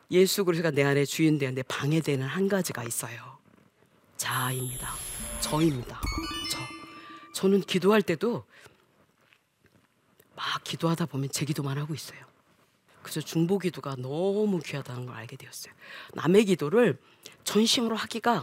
예수 0.10 0.43
그리스도가 0.43 0.71
내 0.71 0.81
안에 0.81 1.05
주인 1.05 1.38
되는데 1.38 1.62
방해되는 1.62 2.25
한 2.25 2.50
가지가 2.50 2.83
있어요. 2.83 3.38
자아입니다. 4.17 4.89
저입니다. 5.39 6.01
저. 6.51 6.60
저는 7.41 7.62
기도할 7.62 8.01
때도 8.01 8.43
막 10.41 10.63
기도하다 10.63 11.05
보면 11.05 11.29
제 11.29 11.45
기도만 11.45 11.77
하고 11.77 11.93
있어요. 11.93 12.19
그래서 13.03 13.21
중보 13.21 13.60
기도가 13.60 13.95
너무 13.95 14.60
귀하다는 14.60 15.05
걸 15.05 15.15
알게 15.15 15.36
되었어요. 15.38 15.74
남의 16.13 16.45
기도를 16.45 17.00
전심으로 17.43 17.95
하기가 17.95 18.41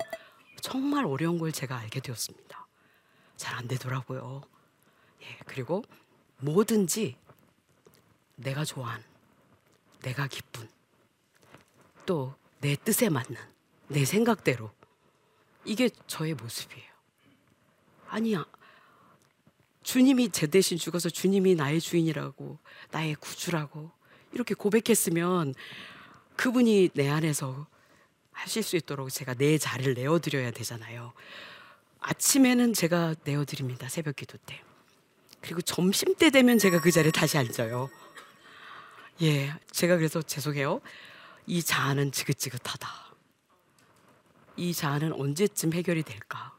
정말 0.61 1.05
어려운 1.05 1.38
걸 1.38 1.52
제가 1.52 1.76
알게 1.76 2.00
되었습니다. 2.00 2.67
잘 3.37 3.57
안 3.57 3.69
되더라고요. 3.69 4.43
예, 5.23 5.38
그리고 5.47 5.85
뭐든지 6.38 7.17
내가 8.37 8.64
좋아하는, 8.64 9.05
내가 10.02 10.26
기쁜, 10.28 10.69
또 12.07 12.35
내 12.61 12.75
뜻에 12.75 13.09
맞는, 13.09 13.37
내 13.88 14.05
생각대로 14.05 14.73
이게 15.64 15.88
저의 16.09 16.35
모습이에요. 16.35 16.88
아니야. 18.09 18.45
주님이 19.82 20.30
제 20.30 20.47
대신 20.47 20.78
죽어서 20.78 21.08
주님이 21.08 21.54
나의 21.54 21.80
주인이라고, 21.80 22.58
나의 22.90 23.14
구주라고, 23.16 23.90
이렇게 24.32 24.54
고백했으면 24.54 25.54
그분이 26.37 26.90
내 26.94 27.08
안에서 27.08 27.66
하실 28.32 28.62
수 28.62 28.76
있도록 28.76 29.11
제가 29.11 29.35
내 29.35 29.58
자리를 29.58 29.94
내어드려야 29.94 30.50
되잖아요. 30.52 31.12
아침에는 32.00 32.75
제가 32.75 33.16
내어드립니다. 33.25 33.88
새벽 33.88 34.16
기도 34.16 34.38
때. 34.47 34.62
그리고 35.40 35.61
점심 35.62 36.14
때 36.14 36.30
되면 36.30 36.58
제가 36.58 36.80
그 36.80 36.90
자리에 36.90 37.11
다시 37.11 37.38
앉아요. 37.38 37.90
예, 39.23 39.52
제가 39.73 39.97
그래서 39.97 40.23
죄송해요. 40.23 40.80
이 41.47 41.62
자아는 41.62 42.12
지긋지긋하다. 42.12 42.88
이 44.56 44.75
자아는 44.75 45.12
언제쯤 45.12 45.73
해결이 45.73 46.02
될까? 46.02 46.52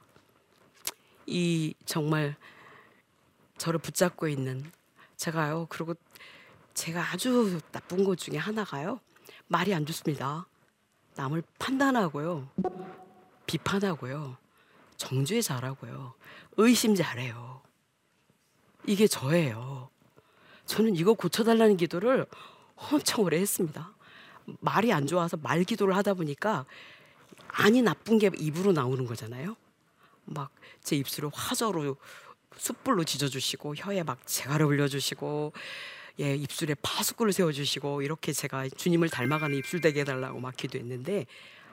이 1.25 1.73
정말 1.85 2.35
저를 3.59 3.79
붙잡고 3.79 4.27
있는 4.27 4.71
제가요. 5.17 5.67
그리고 5.69 5.93
제가 6.73 7.11
아주 7.11 7.59
나쁜 7.71 8.03
것 8.03 8.17
중에 8.17 8.37
하나가요. 8.37 8.99
말이 9.47 9.73
안 9.73 9.85
좋습니다. 9.85 10.47
남을 11.15 11.43
판단하고요. 11.59 12.49
비판하고요. 13.45 14.37
정죄 14.97 15.41
잘하고요. 15.41 16.13
의심 16.57 16.95
잘해요. 16.95 17.61
이게 18.87 19.05
저예요. 19.07 19.89
저는 20.65 20.95
이거 20.95 21.13
고쳐달라는 21.13 21.77
기도를 21.77 22.25
엄청 22.75 23.25
오래 23.25 23.37
했습니다. 23.39 23.93
말이 24.61 24.91
안 24.93 25.05
좋아서 25.05 25.37
말 25.37 25.63
기도를 25.63 25.95
하다 25.97 26.15
보니까 26.15 26.65
아니 27.49 27.81
나쁜 27.81 28.17
게 28.17 28.31
입으로 28.37 28.71
나오는 28.71 29.05
거잖아요. 29.05 29.55
막 30.25 30.51
제 30.83 30.95
입술을 30.95 31.29
화저로 31.33 31.97
숯불로 32.57 33.03
지져주시고 33.03 33.75
혀에 33.75 34.03
막 34.03 34.25
재갈을 34.25 34.65
올려주시고 34.65 35.53
예 36.21 36.35
입술에 36.35 36.75
파수꾼을 36.81 37.31
세워주시고 37.33 38.01
이렇게 38.01 38.33
제가 38.33 38.67
주님을 38.69 39.09
닮아가는 39.09 39.55
입술 39.57 39.79
되게 39.81 40.01
해달라고 40.01 40.39
막 40.39 40.55
기도했는데 40.57 41.25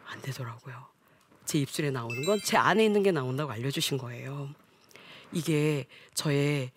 안 0.06 0.22
되더라고요. 0.22 0.86
제 1.44 1.58
입술에 1.58 1.90
나오는 1.90 2.24
건 2.24 2.38
제 2.44 2.56
안에 2.56 2.84
있는 2.84 3.02
게 3.02 3.10
나온다고 3.12 3.50
알려주신 3.52 3.98
거예요. 3.98 4.50
이게 5.32 5.86
저의 6.14 6.70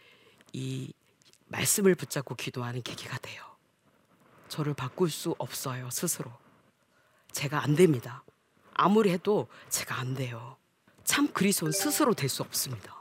이 0.54 0.92
말씀을 1.48 1.96
붙잡고 1.96 2.36
기도하는 2.36 2.82
계기가 2.82 3.18
돼요. 3.20 3.44
저를 4.48 4.74
바꿀 4.74 5.12
수 5.12 5.36
없어요, 5.38 5.90
스스로. 5.92 6.32
제가 7.32 7.64
안 7.64 7.76
됩니다. 7.76 8.24
아무리 8.74 9.12
해도 9.12 9.48
제가 9.70 10.00
안 10.00 10.16
돼요. 10.16 10.58
참 11.04 11.32
그리스도는 11.32 11.72
스스로 11.72 12.14
될 12.16 12.30
수 12.30 12.42
없습니다. 12.42 12.99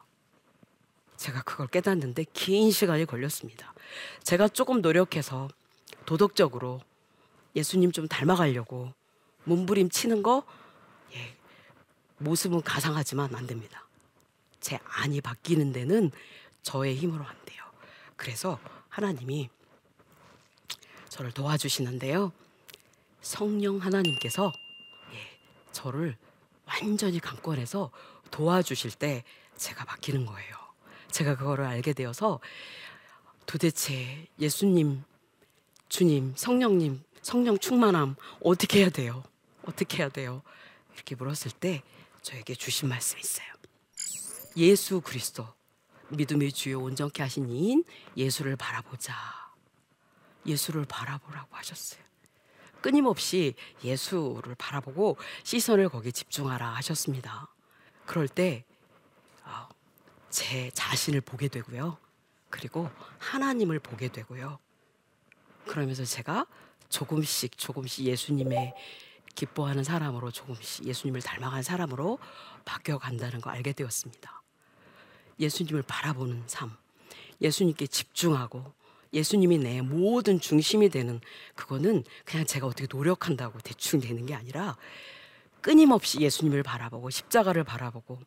제가 1.19 1.43
그걸 1.43 1.67
깨닫는데 1.67 2.25
긴 2.33 2.71
시간이 2.71 3.05
걸렸습니다. 3.05 3.75
제가 4.23 4.49
조금 4.49 4.81
노력해서 4.81 5.49
도덕적으로 6.07 6.81
예수님 7.57 7.91
좀 7.91 8.07
닮아가려고 8.07 8.93
몸부림 9.45 9.91
치는 9.91 10.23
거, 10.23 10.45
예, 11.15 11.37
모습은 12.19 12.63
가상하지만 12.63 13.35
안 13.35 13.47
됩니다. 13.47 13.87
제 14.61 14.79
안이 14.85 15.21
바뀌는 15.21 15.73
데는 15.73 16.13
저의 16.63 16.95
힘으로 16.97 17.25
안 17.25 17.37
돼요. 17.45 17.65
그래서 18.17 18.61
하나님이 18.89 19.51
저를 21.09 21.33
도와주시는데요. 21.33 22.33
성령 23.23 23.79
하나님께서 23.79 24.53
예, 25.15 25.39
저를 25.73 26.17
완전히 26.65 27.19
강권해서 27.19 27.91
도와주실 28.31 28.93
때 28.93 29.25
제가 29.57 29.85
바뀌는 29.85 30.25
거예요. 30.25 30.68
제가 31.11 31.37
그거를 31.37 31.65
알게 31.65 31.93
되어서 31.93 32.41
도대체 33.47 34.27
예수님, 34.39 35.03
주님, 35.89 36.35
성령님, 36.37 37.03
성령 37.23 37.59
충만함 37.59 38.17
어떻게 38.43 38.81
해야 38.81 38.91
돼요? 38.91 39.25
어떻게 39.65 39.99
해야 39.99 40.09
돼요? 40.09 40.43
이렇게 40.95 41.15
물었을 41.15 41.51
때 41.53 41.83
저에게 42.23 42.55
주신 42.55 42.89
말씀이 42.89 43.21
있어요. 43.21 43.47
예수 44.57 45.01
그리스도 45.01 45.47
믿음의 46.11 46.53
주요 46.53 46.81
온전케 46.81 47.23
하신 47.23 47.49
이인 47.49 47.85
예수를 48.17 48.57
바라보자. 48.57 49.15
예수를 50.47 50.85
바라보라고 50.87 51.57
하셨어요. 51.57 52.01
끊임없이 52.81 53.55
예수를 53.85 54.55
바라보고 54.57 55.17
시선을 55.45 55.89
거기에 55.89 56.13
집중하라 56.13 56.75
하셨습니다. 56.77 57.55
그럴 58.07 58.29
어, 58.29 58.68
자신을 60.75 61.21
보게 61.21 61.49
되고요. 61.49 61.99
그리고 62.51 62.91
하나님을 63.19 63.79
보게 63.79 64.09
되고요. 64.09 64.59
그러면서 65.67 66.05
제가 66.05 66.47
조금씩 66.89 67.59
조금씩 67.59 68.07
예수님의 68.07 68.75
기뻐하는 69.35 69.85
사람으로 69.85 70.31
조금씩 70.31 70.87
예수님을 70.87 71.21
닮아간 71.21 71.63
사람으로 71.63 72.19
바뀌어 72.65 72.99
간다는 72.99 73.41
거 73.41 73.51
알게 73.51 73.73
되었습니다. 73.73 74.43
예수님을 75.39 75.83
바라보는 75.83 76.45
삶, 76.47 76.77
예수님께 77.41 77.87
집중하고 77.87 78.73
예수님이 79.13 79.59
내 79.59 79.81
모든 79.81 80.41
중심이 80.41 80.89
되는 80.89 81.21
그거는 81.55 82.05
그냥 82.25 82.47
제가 82.47 82.67
어떻게 82.67 82.87
노력한다고 82.91 83.61
대충 83.61 84.01
되는 84.01 84.27
게 84.27 84.35
아니라 84.35 84.77
끊임없이 85.61 86.21
예수님을 86.21 86.63
바라보고 86.63 87.11
십자가를 87.11 87.65
바라보고 87.65 88.19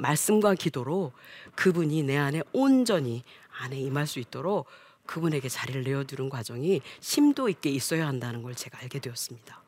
말씀과 0.00 0.54
기도로 0.54 1.12
그분이 1.54 2.02
내 2.02 2.16
안에 2.16 2.42
온전히 2.52 3.22
안에 3.60 3.78
임할 3.78 4.06
수 4.06 4.18
있도록 4.18 4.66
그분에게 5.06 5.48
자리를 5.48 5.82
내어두는 5.82 6.30
과정이 6.30 6.80
심도 7.00 7.48
있게 7.48 7.70
있어야 7.70 8.06
한다는 8.06 8.42
걸 8.42 8.54
제가 8.54 8.78
알게 8.78 8.98
되었습니다. 8.98 9.62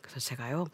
그래서 0.00 0.20
제가요 0.20 0.66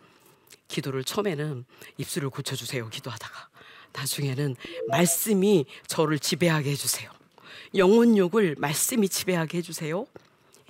기도를 0.68 1.04
처음에는 1.04 1.64
입술을 1.98 2.30
고쳐주세요 2.30 2.88
기도하다가 2.88 3.48
나중에는 3.92 4.56
말씀이 4.88 5.66
저를 5.86 6.18
지배하게 6.18 6.70
해주세요. 6.70 7.10
영혼욕을 7.74 8.56
말씀이 8.58 9.08
지배하게 9.08 9.58
해주세요. 9.58 10.06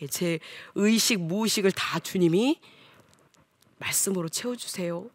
예, 0.02 0.06
제 0.06 0.38
의식, 0.74 1.20
무의식을 1.20 1.72
다 1.72 1.98
주님이 1.98 2.60
말씀으로 3.78 4.28
채워주세요. 4.28 5.08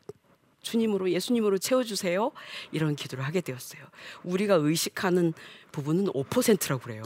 주님으로 0.61 1.11
예수님으로 1.11 1.57
채워주세요. 1.57 2.31
이런 2.71 2.95
기도를 2.95 3.25
하게 3.25 3.41
되었어요. 3.41 3.81
우리가 4.23 4.55
의식하는 4.55 5.33
부분은 5.71 6.05
5%라고 6.07 6.81
그래요. 6.81 7.03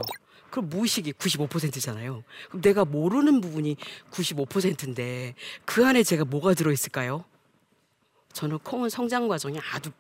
그럼 0.50 0.70
무의식이 0.70 1.14
95%잖아요. 1.14 2.24
그럼 2.48 2.62
내가 2.62 2.86
모르는 2.86 3.42
부분이 3.42 3.76
95%인데 4.12 5.36
그 5.66 5.86
안에 5.86 6.04
제가 6.04 6.26
뭐가 6.26 6.54
들어있을까요? 6.54 7.26
저는 8.34 8.60
콩은 8.60 8.90
성장 8.90 9.28
과정이 9.28 9.60
아주 9.74 9.92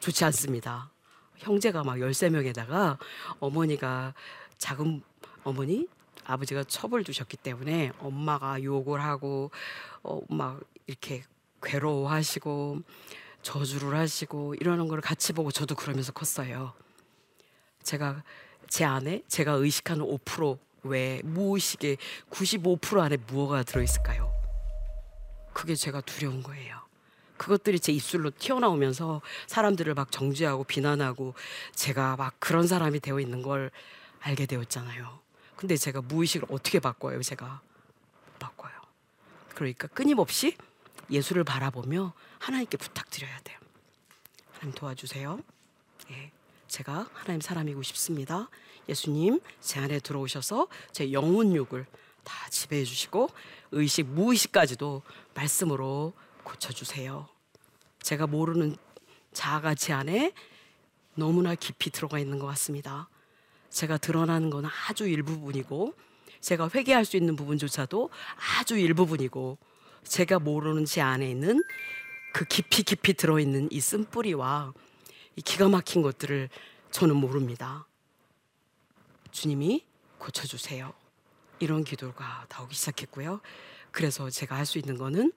좋지 0.00 0.24
않습니다. 0.24 0.90
형제가 1.36 1.84
막 1.84 1.96
13명에다가 1.96 2.98
어머니가 3.40 4.14
작은 4.58 5.02
어머니 5.42 5.86
아버지가 6.24 6.64
첩을 6.64 7.04
두셨기 7.04 7.36
때문에 7.36 7.92
엄마가 7.98 8.62
욕을 8.62 9.02
하고 9.02 9.50
어, 10.02 10.20
막 10.28 10.60
이렇게 10.86 11.22
괴로워하시고 11.64 12.82
저주를 13.42 13.96
하시고 13.96 14.54
이러는 14.54 14.88
걸 14.88 15.00
같이 15.00 15.32
보고 15.32 15.50
저도 15.50 15.74
그러면서 15.74 16.12
컸어요. 16.12 16.72
제가 17.82 18.22
제 18.68 18.84
안에 18.84 19.22
제가 19.28 19.52
의식하는 19.52 20.04
5% 20.04 20.58
외에 20.84 21.20
무의식의 21.24 21.98
95% 22.30 23.00
안에 23.00 23.16
무엇가 23.26 23.62
들어있을까요? 23.62 24.32
그게 25.52 25.74
제가 25.74 26.00
두려운 26.00 26.42
거예요. 26.42 26.80
그것들이 27.36 27.80
제 27.80 27.92
입술로 27.92 28.30
튀어나오면서 28.30 29.20
사람들을 29.46 29.92
막 29.94 30.10
정죄하고 30.10 30.64
비난하고 30.64 31.34
제가 31.74 32.16
막 32.16 32.34
그런 32.38 32.66
사람이 32.66 33.00
되어 33.00 33.20
있는 33.20 33.42
걸 33.42 33.70
알게 34.20 34.46
되었잖아요. 34.46 35.20
근데 35.56 35.76
제가 35.76 36.00
무의식을 36.02 36.48
어떻게 36.50 36.80
바꿔요, 36.80 37.22
제가? 37.22 37.60
바꿔요. 38.38 38.72
그러니까 39.54 39.88
끊임없이 39.88 40.56
예수를 41.10 41.44
바라보며 41.44 42.12
하나님께 42.38 42.76
부탁드려야 42.76 43.38
돼요. 43.40 43.58
하나님 44.52 44.74
도와주세요. 44.74 45.40
예. 46.10 46.30
제가 46.68 47.08
하나님 47.12 47.40
사람이고 47.40 47.82
싶습니다. 47.82 48.48
예수님 48.88 49.40
제 49.60 49.80
안에 49.80 50.00
들어오셔서 50.00 50.68
제 50.92 51.12
영혼 51.12 51.54
욕을 51.54 51.86
다 52.24 52.48
지배해 52.50 52.84
주시고 52.84 53.30
의식 53.72 54.06
무의식까지도 54.06 55.02
말씀으로 55.34 56.12
고쳐 56.42 56.72
주세요. 56.72 57.28
제가 58.02 58.26
모르는 58.26 58.76
자아가 59.32 59.74
제 59.74 59.92
안에 59.92 60.32
너무나 61.14 61.54
깊이 61.54 61.90
들어가 61.90 62.18
있는 62.18 62.38
것 62.38 62.46
같습니다. 62.46 63.08
제가 63.70 63.98
드러나는 63.98 64.50
건 64.50 64.64
아주 64.88 65.06
일부분이고 65.06 65.94
제가 66.40 66.70
회개할 66.74 67.04
수 67.04 67.16
있는 67.16 67.36
부분조차도 67.36 68.10
아주 68.58 68.78
일부분이고 68.78 69.58
제가 70.04 70.38
모르는 70.38 70.84
제 70.84 71.00
안에 71.00 71.28
있는 71.30 71.62
그 72.32 72.44
깊이 72.44 72.82
깊이 72.82 73.14
들어있는 73.14 73.68
이 73.70 73.80
쓴뿌리와 73.80 74.72
이 75.36 75.42
기가 75.42 75.68
막힌 75.68 76.02
것들을 76.02 76.48
저는 76.90 77.16
모릅니다. 77.16 77.86
주님이 79.30 79.84
고쳐주세요. 80.18 80.92
이런 81.58 81.84
기도가 81.84 82.46
나오기 82.48 82.74
시작했고요. 82.74 83.40
그래서 83.90 84.30
제가 84.30 84.56
할 84.56 84.66
수 84.66 84.78
있는 84.78 84.96
거는 84.96 85.32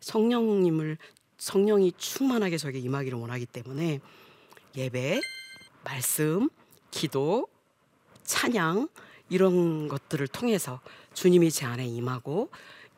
성령님을 0.00 0.98
성령이 1.38 1.92
충만하게 1.96 2.58
저에게 2.58 2.78
임하기를 2.78 3.18
원하기 3.18 3.46
때문에 3.46 4.00
예배, 4.76 5.20
말씀, 5.82 6.48
기도, 6.90 7.48
찬양 8.24 8.88
이런 9.28 9.88
것들을 9.88 10.26
통해서 10.28 10.80
주님이 11.14 11.50
제 11.50 11.66
안에 11.66 11.86
임하고 11.86 12.50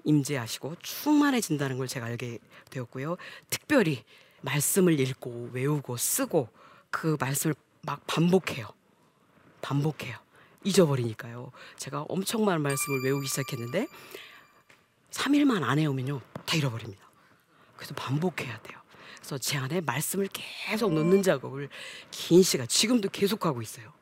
임재하시고 0.07 0.77
충만해진다는 0.83 1.77
걸 1.77 1.87
제가 1.87 2.07
알게 2.07 2.39
되었고요. 2.71 3.17
특별히 3.51 4.05
말씀을 4.41 4.99
읽고 4.99 5.51
외우고 5.53 5.97
쓰고 5.97 6.49
그 6.91 7.17
말씀을 7.21 7.55
막 7.83 8.07
반복해요. 8.07 8.69
반복해요. 9.61 10.17
잊어버리니까요. 10.65 11.53
제가 11.77 12.03
엄청 12.09 12.45
많은 12.45 12.63
말씀을 12.63 13.05
외우기 13.05 13.27
시작했는데 13.27 13.89
3일만 15.11 15.63
안 15.63 15.79
해오면요. 15.79 16.21
다 16.45 16.57
잃어버립니다. 16.57 17.05
그래서 17.77 17.95
반복해야 17.95 18.59
돼요. 18.63 18.79
그래서 19.17 19.39
제 19.39 19.59
안에 19.59 19.81
말씀을 19.81 20.29
계속 20.33 20.93
넣는 20.93 21.23
작업을 21.23 21.69
긴 22.11 22.43
시간 22.43 22.69
지금도 22.69 23.09
계속하고 23.09 23.61
있어요. 23.63 23.93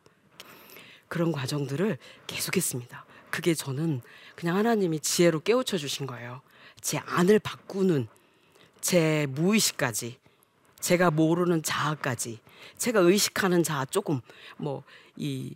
그런 1.09 1.33
과정들을 1.33 1.99
계속했습니다. 2.27 3.05
그게 3.31 3.55
저는 3.55 4.01
그냥 4.35 4.57
하나님이 4.57 5.01
지혜로 5.01 5.41
깨우쳐 5.41 5.79
주신 5.79 6.07
거예요. 6.07 6.41
제 6.81 6.99
안을 6.99 7.39
바꾸는 7.39 8.09
제 8.81 9.27
무의식까지 9.31 10.19
제가 10.81 11.11
모르는 11.11 11.63
자아까지 11.63 12.41
제가 12.77 13.01
의식하는 13.01 13.63
자아 13.63 13.87
조금 13.87 14.21
뭐 14.57 14.83
이 15.17 15.55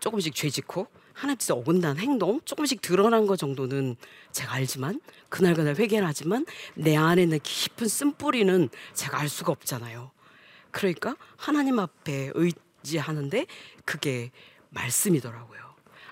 조금씩 0.00 0.34
죄짓고 0.34 0.86
하나님 1.12 1.38
뜻 1.38 1.50
어긋난 1.50 1.98
행동 1.98 2.40
조금씩 2.44 2.80
드러난 2.80 3.26
것 3.26 3.36
정도는 3.36 3.96
제가 4.32 4.54
알지만 4.54 5.00
그날그날 5.28 5.76
회개를 5.76 6.06
하지만 6.06 6.46
내 6.74 6.96
안에 6.96 7.22
있는 7.24 7.40
깊은 7.42 7.88
쓴뿌리는 7.88 8.68
제가 8.94 9.18
알 9.18 9.28
수가 9.28 9.52
없잖아요. 9.52 10.12
그러니까 10.70 11.16
하나님 11.36 11.78
앞에 11.80 12.30
의지하는데 12.34 13.46
그게 13.84 14.30
말씀이더라고요. 14.70 15.67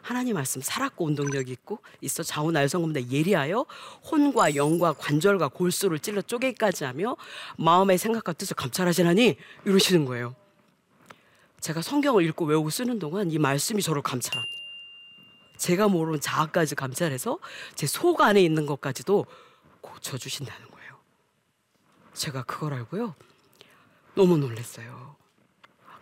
하나님 0.07 0.35
말씀 0.35 0.61
살았고 0.61 1.05
운동력이 1.05 1.51
있고 1.51 1.81
있어 2.01 2.23
좌우 2.23 2.53
날성검대 2.53 3.11
예리하여 3.11 3.67
혼과 4.09 4.55
영과 4.55 4.93
관절과 4.93 5.49
골수를 5.49 5.99
찔러 5.99 6.23
쪼개기까지 6.23 6.85
하며 6.85 7.17
마음의 7.59 7.99
생각과 7.99 8.33
뜻을 8.35 8.55
감찰하시나니 8.55 9.37
이러시는 9.65 10.05
거예요. 10.05 10.37
제가 11.59 11.83
성경을 11.83 12.23
읽고 12.27 12.45
외우고 12.45 12.71
쓰는 12.71 13.01
동안 13.01 13.33
이 13.33 13.39
말씀이 13.39 13.83
저를 13.83 14.01
감찰한 14.01 14.45
제가 15.59 15.89
모르는 15.89 16.21
자아까지 16.21 16.77
감찰해서 16.77 17.41
제 17.75 17.89
속 17.89 18.21
안에 18.21 18.41
있는 18.41 18.65
것까지도 18.65 19.27
고쳐주신다는 19.81 20.71
거예요. 20.71 20.95
제가 22.15 22.45
그걸 22.45 22.75
알고요. 22.75 23.17
너무 24.15 24.39
놀랐어요. 24.39 25.17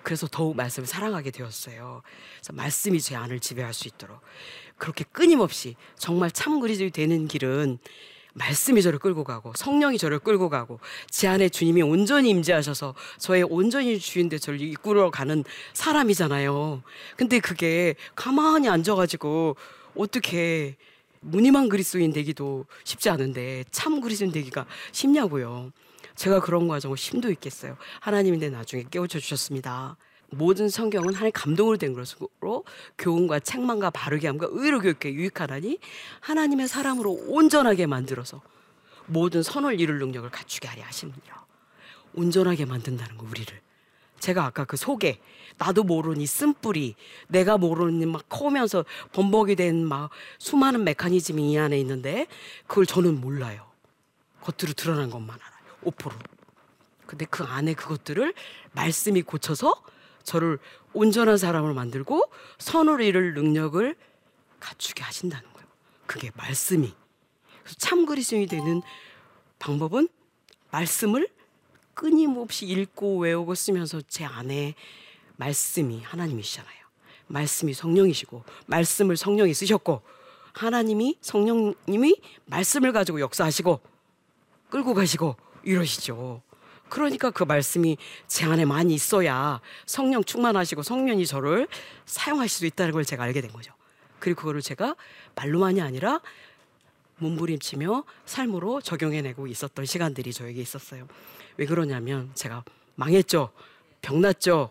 그래서 0.05 0.29
더욱 0.31 0.55
말씀을 0.55 0.87
사랑하게 0.87 1.33
되었어요. 1.33 2.03
그래서 2.37 2.53
말씀이 2.53 3.01
제 3.01 3.17
안을 3.17 3.41
지배할 3.41 3.75
수 3.75 3.89
있도록 3.89 4.21
그렇게 4.77 5.05
끊임없이 5.11 5.75
정말 5.99 6.31
참 6.31 6.61
그리스도이 6.61 6.91
되는 6.91 7.27
길은 7.27 7.79
말씀이 8.35 8.83
저를 8.83 8.99
끌고 8.99 9.25
가고 9.25 9.53
성령이 9.57 9.97
저를 9.97 10.19
끌고 10.19 10.49
가고 10.51 10.81
제 11.09 11.27
안에 11.29 11.49
주님이 11.49 11.83
온전히 11.83 12.31
임재하셔서 12.31 12.95
저의 13.19 13.45
온전히 13.45 13.99
주인데 13.99 14.39
저를 14.39 14.61
이끌어 14.61 15.11
가는 15.11 15.45
사람이잖아요. 15.73 16.83
근데 17.17 17.39
그게 17.41 17.95
가만히 18.15 18.69
앉아가지고 18.69 19.57
어떻게 19.97 20.77
무늬만 21.21 21.69
그리스도인 21.69 22.13
되기도 22.13 22.67
쉽지 22.83 23.09
않은데 23.09 23.65
참 23.71 24.01
그리스도인 24.01 24.33
되기가 24.33 24.67
쉽냐고요. 24.93 25.73
제가 26.15 26.41
그런 26.41 26.69
과정을 26.69 26.97
심도 26.97 27.31
있겠어요. 27.31 27.77
하나님이 28.01 28.39
내 28.39 28.51
나중에 28.51 28.85
깨우쳐 28.91 29.19
주셨습니다. 29.19 29.97
모든 30.31 30.69
성경은 30.69 31.15
하나님 31.15 31.33
감동을 31.33 31.79
된 31.79 31.93
것으로 31.93 32.65
교훈과 32.99 33.41
책망과 33.41 33.91
바르게 33.91 34.27
함과 34.27 34.49
의로 34.51 34.81
교육에 34.81 35.13
유익하다니 35.13 35.79
하나님의 36.21 36.67
사람으로 36.69 37.13
온전하게 37.29 37.87
만들어서 37.87 38.43
모든 39.07 39.43
선을 39.43 39.81
이룰 39.81 39.99
능력을 39.99 40.29
갖추게 40.31 40.67
하려 40.69 40.83
하십니다. 40.85 41.47
온전하게 42.15 42.65
만든다는 42.65 43.19
거 43.19 43.27
우리를. 43.27 43.61
제가 44.19 44.47
아까 44.47 44.65
그 44.65 44.77
속에 44.77 45.21
나도 45.59 45.83
모르는 45.85 46.25
쓴뿌리 46.25 46.95
내가 47.29 47.59
모르는 47.59 48.11
막 48.11 48.25
커오면서 48.29 48.85
범벅이 49.13 49.57
된 49.57 49.85
막 49.85 50.11
수많은 50.39 50.85
메커니즘이 50.85 51.53
이 51.53 51.59
안에 51.59 51.79
있는데 51.81 52.27
그걸 52.67 52.87
저는 52.87 53.21
몰라요. 53.21 53.67
겉으로 54.41 54.73
드러난 54.75 55.11
것만 55.11 55.37
알아요. 55.39 55.54
5%. 55.85 56.13
근데 57.07 57.27
그 57.27 57.45
안에 57.45 57.75
그것들을 57.75 58.35
말씀이 58.73 59.23
고쳐서 59.23 59.83
저를 60.23 60.59
온전한 60.93 61.37
사람으로 61.37 61.75
만들고 61.75 62.31
선을 62.59 63.03
이룰 63.03 63.35
능력을 63.35 63.95
갖추게 64.61 65.03
하신다는 65.03 65.53
거예요. 65.53 65.69
그게 66.07 66.31
말씀이. 66.35 66.95
참 67.79 68.07
그리스도인이 68.07 68.47
되는 68.47 68.83
방법은 69.59 70.09
말씀을 70.71 71.29
끊임없이 71.95 72.67
읽고 72.67 73.19
외우고 73.19 73.55
쓰면서 73.55 74.01
제 74.03 74.25
안에 74.25 74.75
말씀이 75.37 76.03
하나님이시잖아요. 76.03 76.85
말씀이 77.27 77.73
성령이시고 77.73 78.45
말씀을 78.67 79.17
성령이 79.17 79.55
쓰셨고 79.55 80.03
하나님이 80.53 81.19
성령님이 81.21 82.21
말씀을 82.47 82.93
가지고 82.93 83.21
역사하시고 83.21 83.81
끌고 84.71 84.95
가시고 84.95 85.37
이러시죠. 85.65 86.43
그러니까 86.89 87.31
그 87.31 87.43
말씀이 87.43 87.97
제 88.27 88.45
안에 88.45 88.65
많이 88.65 88.95
있어야 88.95 89.61
성령 89.87 90.23
충만하시고 90.23 90.83
성령이 90.83 91.27
저를 91.27 91.67
사용하실 92.07 92.51
수 92.51 92.67
있다는 92.67 92.93
걸 92.93 93.05
제가 93.05 93.25
알게 93.25 93.41
된 93.41 93.51
거죠. 93.53 93.73
그리고 94.19 94.41
그거를 94.41 94.63
제가 94.63 94.95
말로만이 95.35 95.81
아니라 95.81 96.21
몸부림치며 97.19 98.05
삶으로 98.27 98.81
적용해내고 98.81 99.47
있었던 99.47 99.85
시간들이 99.85 100.33
저에게 100.33 100.61
있었어요. 100.61 101.07
왜 101.57 101.67
그러냐면 101.67 102.31
제가 102.35 102.65
망했죠. 102.97 103.51
병났죠. 104.03 104.71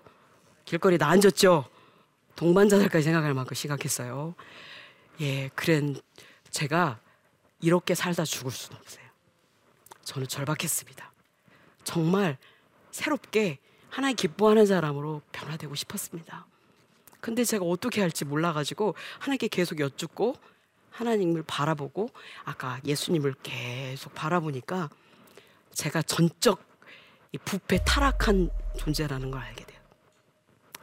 길거리 0.66 0.98
나앉았죠. 0.98 1.66
동반자살까지 2.36 3.04
생각할 3.04 3.34
만큼 3.34 3.54
심각했어요. 3.54 4.36
예, 5.22 5.50
그랜 5.56 5.96
제가 6.50 7.00
이렇게 7.62 7.96
살다 7.96 8.26
죽을 8.26 8.52
수는 8.52 8.80
없어요. 8.80 9.03
저는 10.04 10.28
절박했습니다. 10.28 11.12
정말 11.84 12.38
새롭게 12.92 13.60
하나님 13.90 14.16
기뻐하는 14.16 14.66
사람으로 14.66 15.22
변화되고 15.32 15.76
싶었습니다. 15.76 16.46
근데 17.20 17.44
제가 17.44 17.64
어떻게 17.66 18.02
할지 18.02 18.26
몰라가지고 18.26 18.96
하나님께 19.20 19.48
계속 19.48 19.80
여쭙고 19.80 20.36
하나님을 20.90 21.44
바라보고 21.44 22.10
아까 22.44 22.80
예수님을 22.86 23.36
계속 23.44 24.14
바라보니까 24.14 24.90
제가 25.74 26.02
전적 26.04 26.64
부패 27.46 27.84
타락한 27.86 28.50
존재라는 28.78 29.32
걸 29.32 29.42
알게 29.42 29.66
돼요. 29.66 29.80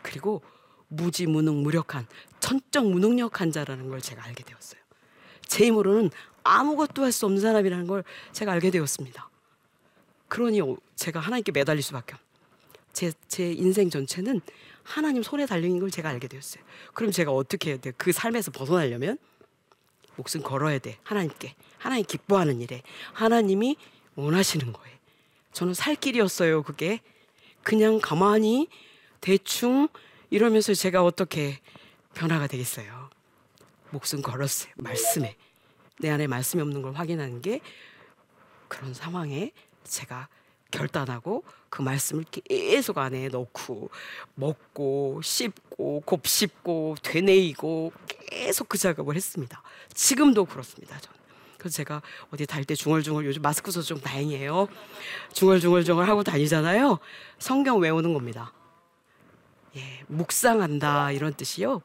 그리고 0.02 0.42
무지무능 0.88 1.62
무력한 1.62 2.06
전적 2.40 2.88
무능력한 2.90 3.52
자라는 3.52 3.88
걸 3.88 4.00
제가 4.00 4.24
알게 4.24 4.42
되었어요. 4.42 4.80
제 5.46 5.66
힘으로는 5.66 6.10
아무것도 6.42 7.02
할 7.04 7.12
수 7.12 7.26
없는 7.26 7.40
사람이라는 7.40 7.86
걸 7.86 8.04
제가 8.32 8.52
알게 8.52 8.70
되었습니다. 8.70 9.28
그러니 10.28 10.60
제가 10.96 11.20
하나님께 11.20 11.52
매달릴 11.52 11.82
수밖에 11.82 12.14
제, 12.92 13.12
제 13.28 13.52
인생 13.52 13.90
전체는 13.90 14.40
하나님 14.82 15.22
손에 15.22 15.46
달린 15.46 15.78
걸 15.78 15.90
제가 15.90 16.08
알게 16.08 16.28
되었어요. 16.28 16.62
그럼 16.94 17.12
제가 17.12 17.32
어떻게 17.32 17.70
해야 17.70 17.78
돼요? 17.78 17.92
그 17.96 18.12
삶에서 18.12 18.50
벗어나려면 18.50 19.18
목숨 20.16 20.42
걸어야 20.42 20.78
돼. 20.78 20.98
하나님께. 21.02 21.54
하나님 21.78 22.04
기뻐하는 22.04 22.60
일에. 22.60 22.82
하나님이 23.12 23.76
원하시는 24.16 24.72
거예요. 24.72 24.96
저는 25.52 25.74
살 25.74 25.94
길이었어요. 25.96 26.62
그게. 26.62 27.00
그냥 27.62 28.00
가만히 28.02 28.68
대충 29.20 29.88
이러면서 30.30 30.74
제가 30.74 31.04
어떻게 31.04 31.60
변화가 32.14 32.46
되겠어요. 32.48 33.10
목숨 33.90 34.22
걸었어요. 34.22 34.72
말씀에. 34.76 35.36
내 36.00 36.10
안에 36.10 36.26
말씀이 36.26 36.62
없는 36.62 36.82
걸 36.82 36.94
확인하는 36.94 37.42
게 37.42 37.60
그런 38.68 38.94
상황에 38.94 39.52
제가 39.84 40.28
결단하고 40.70 41.44
그 41.68 41.82
말씀을 41.82 42.24
계속 42.30 42.98
안에 42.98 43.28
넣고 43.28 43.90
먹고 44.34 45.20
씹고 45.22 46.02
곱씹고 46.02 46.96
되뇌이고 47.02 47.92
계속 48.06 48.68
그 48.68 48.78
작업을 48.78 49.16
했습니다. 49.16 49.62
지금도 49.92 50.44
그렇습니다. 50.44 50.98
저는 51.00 51.20
그래서 51.58 51.76
제가 51.76 52.00
어디 52.30 52.46
달 52.46 52.64
때 52.64 52.74
중얼중얼 52.74 53.26
요즘 53.26 53.42
마스크 53.42 53.70
써서 53.70 53.86
좀 53.86 54.00
다행이에요. 54.00 54.68
중얼중얼중얼 55.34 56.08
하고 56.08 56.22
다니잖아요. 56.24 56.98
성경 57.38 57.80
외우는 57.80 58.14
겁니다. 58.14 58.52
예, 59.76 60.04
묵상한다 60.08 61.12
이런 61.12 61.34
뜻이요. 61.34 61.82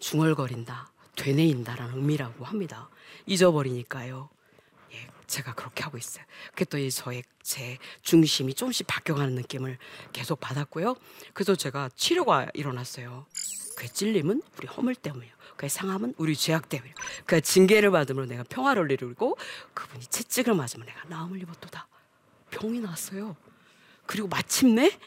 중얼거린다, 0.00 0.90
되뇌인다라는 1.18 1.96
의미라고 1.96 2.44
합니다. 2.44 2.88
잊어버리니까요. 3.26 4.30
예, 4.92 5.08
제가 5.26 5.54
그렇게 5.54 5.82
하고 5.82 5.98
있어요. 5.98 6.24
그랬더니 6.54 6.90
저의 6.90 7.24
제 7.42 7.78
중심이 8.02 8.54
조금씩 8.54 8.86
바뀌어가는 8.86 9.34
느낌을 9.34 9.76
계속 10.12 10.40
받았고요. 10.40 10.96
그래서 11.34 11.54
제가 11.54 11.90
치료가 11.94 12.48
일어났어요. 12.54 13.26
그 13.76 13.92
찔림은 13.92 14.42
우리 14.56 14.66
허물 14.66 14.94
때문이에요. 14.94 15.34
그 15.56 15.68
상함은 15.68 16.14
우리 16.18 16.36
죄악 16.36 16.68
때문이에요. 16.68 16.94
그 17.26 17.40
징계를 17.40 17.90
받으면 17.90 18.28
내가 18.28 18.44
평화를 18.44 18.90
이루고 18.90 19.36
그분이 19.74 20.06
채찍을 20.06 20.54
맞으면 20.54 20.86
내가 20.86 21.04
나음을 21.08 21.42
입었도다. 21.42 21.88
병이 22.50 22.80
났어요. 22.80 23.36
그리고 24.06 24.28
마침내 24.28 24.98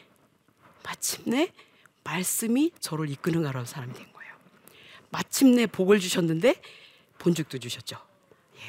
마침내 0.84 1.52
말씀이 2.04 2.72
저를 2.80 3.08
이끄는 3.08 3.42
가라는 3.42 3.66
사람이 3.66 3.92
된 3.94 4.02
거예요. 4.04 4.11
마침내 5.12 5.66
복을 5.66 6.00
주셨는데 6.00 6.60
본죽도 7.18 7.58
주셨죠. 7.58 7.96
예. 8.56 8.60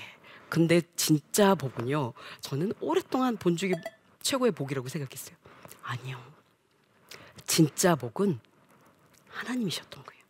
근데 0.49 0.81
진짜 0.95 1.55
복은요. 1.55 2.13
저는 2.41 2.73
오랫동안 2.81 3.37
본죽이 3.37 3.73
최고의 4.21 4.51
복이라고 4.51 4.87
생각했어요. 4.89 5.35
아니요. 5.81 6.21
진짜 7.47 7.95
복은 7.95 8.39
하나님이셨던 9.29 10.03
거예요. 10.03 10.23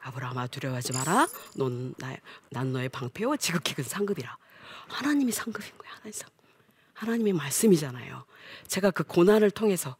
아브라함아 0.00 0.48
두려워하지 0.48 0.92
마라. 0.92 1.26
넌 1.56 1.94
나, 1.98 2.16
난 2.50 2.72
너의 2.72 2.88
방패요 2.88 3.36
지극히 3.38 3.74
큰 3.74 3.84
상급이라. 3.84 4.36
하나님이 4.88 5.32
상급인 5.32 5.70
거예요. 5.78 5.94
하나님 5.94 6.12
상. 6.12 6.28
하나님의 6.94 7.32
말씀이잖아요. 7.34 8.24
제가 8.68 8.90
그 8.90 9.04
고난을 9.04 9.50
통해서 9.50 9.96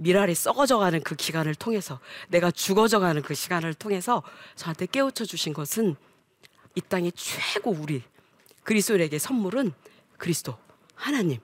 미랄이 0.00 0.34
썩어져가는 0.34 1.02
그 1.02 1.14
기간을 1.14 1.54
통해서 1.54 2.00
내가 2.28 2.50
죽어져가는 2.50 3.20
그 3.20 3.34
시간을 3.34 3.74
통해서 3.74 4.22
저한테 4.56 4.86
깨우쳐 4.86 5.26
주신 5.26 5.52
것은 5.52 5.94
이 6.74 6.80
땅의 6.80 7.12
최고 7.12 7.70
우리 7.70 8.02
그리스도에게 8.64 9.18
선물은 9.18 9.72
그리스도 10.16 10.56
하나님 10.94 11.38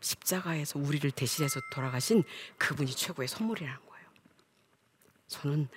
십자가에서 0.00 0.80
우리를 0.80 1.08
대신해서 1.12 1.60
돌아가신 1.70 2.24
그분이 2.58 2.90
최고의 2.90 3.28
선물이라는 3.28 3.86
거예요. 3.86 4.06
저는 5.28 5.68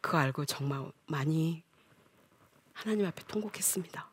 그거 0.00 0.18
알고 0.18 0.46
정말 0.46 0.90
많이 1.06 1.62
하나님 2.72 3.06
앞에 3.06 3.22
통곡했습니다. 3.28 4.10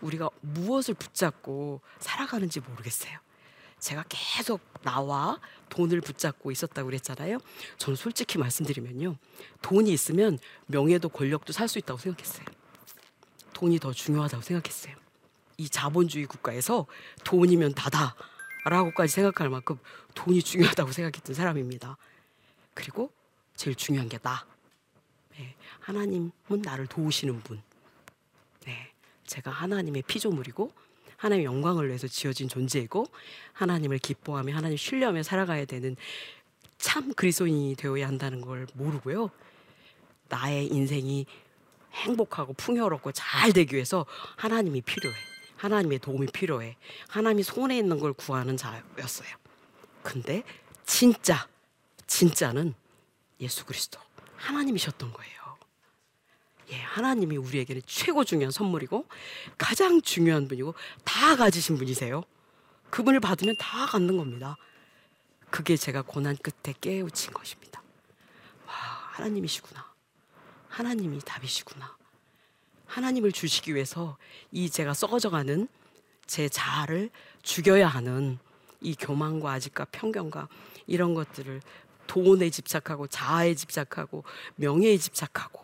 우리가 0.00 0.30
무엇을 0.40 0.94
붙잡고 0.94 1.82
살아가는지 1.98 2.60
모르겠어요. 2.60 3.23
제가 3.84 4.02
계속 4.08 4.62
나와 4.82 5.38
돈을 5.68 6.00
붙잡고 6.00 6.50
있었다고 6.50 6.86
그랬잖아요. 6.86 7.38
저는 7.76 7.96
솔직히 7.96 8.38
말씀드리면요. 8.38 9.18
돈이 9.60 9.92
있으면 9.92 10.38
명예도 10.68 11.10
권력도 11.10 11.52
살 11.52 11.68
수 11.68 11.78
있다고 11.78 12.00
생각했어요. 12.00 12.46
돈이 13.52 13.78
더 13.80 13.92
중요하다고 13.92 14.42
생각했어요. 14.42 14.96
이 15.58 15.68
자본주의 15.68 16.24
국가에서 16.24 16.86
돈이면 17.24 17.74
다다. 17.74 18.16
라고까지 18.64 19.12
생각할 19.12 19.50
만큼 19.50 19.78
돈이 20.14 20.42
중요하다고 20.42 20.90
생각했던 20.90 21.34
사람입니다. 21.34 21.98
그리고 22.72 23.12
제일 23.54 23.76
중요한 23.76 24.08
게 24.08 24.16
나. 24.16 24.46
네, 25.36 25.54
하나님은 25.80 26.32
나를 26.62 26.86
도우시는 26.86 27.42
분. 27.42 27.62
네, 28.64 28.94
제가 29.26 29.50
하나님의 29.50 30.04
피조물이고 30.06 30.72
하나님의 31.16 31.44
영광을 31.44 31.88
위해서 31.88 32.06
지어진 32.06 32.48
존재이고 32.48 33.06
하나님을 33.52 33.98
기뻐하며 33.98 34.54
하나님 34.54 34.76
신뢰하며 34.76 35.22
살아가야 35.22 35.64
되는 35.64 35.96
참 36.78 37.14
그리스도인이 37.14 37.76
되어야 37.76 38.06
한다는 38.06 38.40
걸 38.40 38.66
모르고요. 38.74 39.30
나의 40.28 40.66
인생이 40.66 41.26
행복하고 41.92 42.52
풍요롭고 42.54 43.12
잘 43.12 43.52
되기 43.52 43.74
위해서 43.74 44.04
하나님이 44.36 44.80
필요해. 44.82 45.14
하나님의 45.56 46.00
도움이 46.00 46.26
필요해. 46.26 46.76
하나님이 47.08 47.42
손에 47.42 47.78
있는 47.78 47.98
걸 47.98 48.12
구하는 48.12 48.56
자였어요. 48.56 49.28
근데 50.02 50.42
진짜 50.84 51.48
진짜는 52.06 52.74
예수 53.40 53.64
그리스도 53.64 53.98
하나님이셨던 54.36 55.12
거예요. 55.12 55.43
예, 56.70 56.76
하나님이 56.80 57.36
우리에게는 57.36 57.82
최고 57.86 58.24
중요한 58.24 58.50
선물이고 58.50 59.06
가장 59.58 60.00
중요한 60.00 60.48
분이고 60.48 60.74
다 61.04 61.36
가지신 61.36 61.76
분이세요. 61.76 62.22
그분을 62.90 63.20
받으면 63.20 63.56
다 63.58 63.86
갖는 63.86 64.16
겁니다. 64.16 64.56
그게 65.50 65.76
제가 65.76 66.02
고난 66.02 66.36
끝에 66.36 66.74
깨우친 66.80 67.32
것입니다. 67.32 67.82
와, 68.66 68.74
하나님이시구나. 69.12 69.92
하나님이 70.68 71.20
답이시구나. 71.20 71.96
하나님을 72.86 73.32
주시기 73.32 73.74
위해서 73.74 74.16
이 74.52 74.70
제가 74.70 74.94
썩어져가는 74.94 75.68
제 76.26 76.48
자아를 76.48 77.10
죽여야 77.42 77.88
하는 77.88 78.38
이 78.80 78.94
교만과 78.94 79.52
아직과 79.52 79.86
편견과 79.86 80.48
이런 80.86 81.14
것들을 81.14 81.60
돈에 82.06 82.50
집착하고 82.50 83.06
자아에 83.06 83.54
집착하고 83.54 84.24
명예에 84.56 84.96
집착하고 84.98 85.63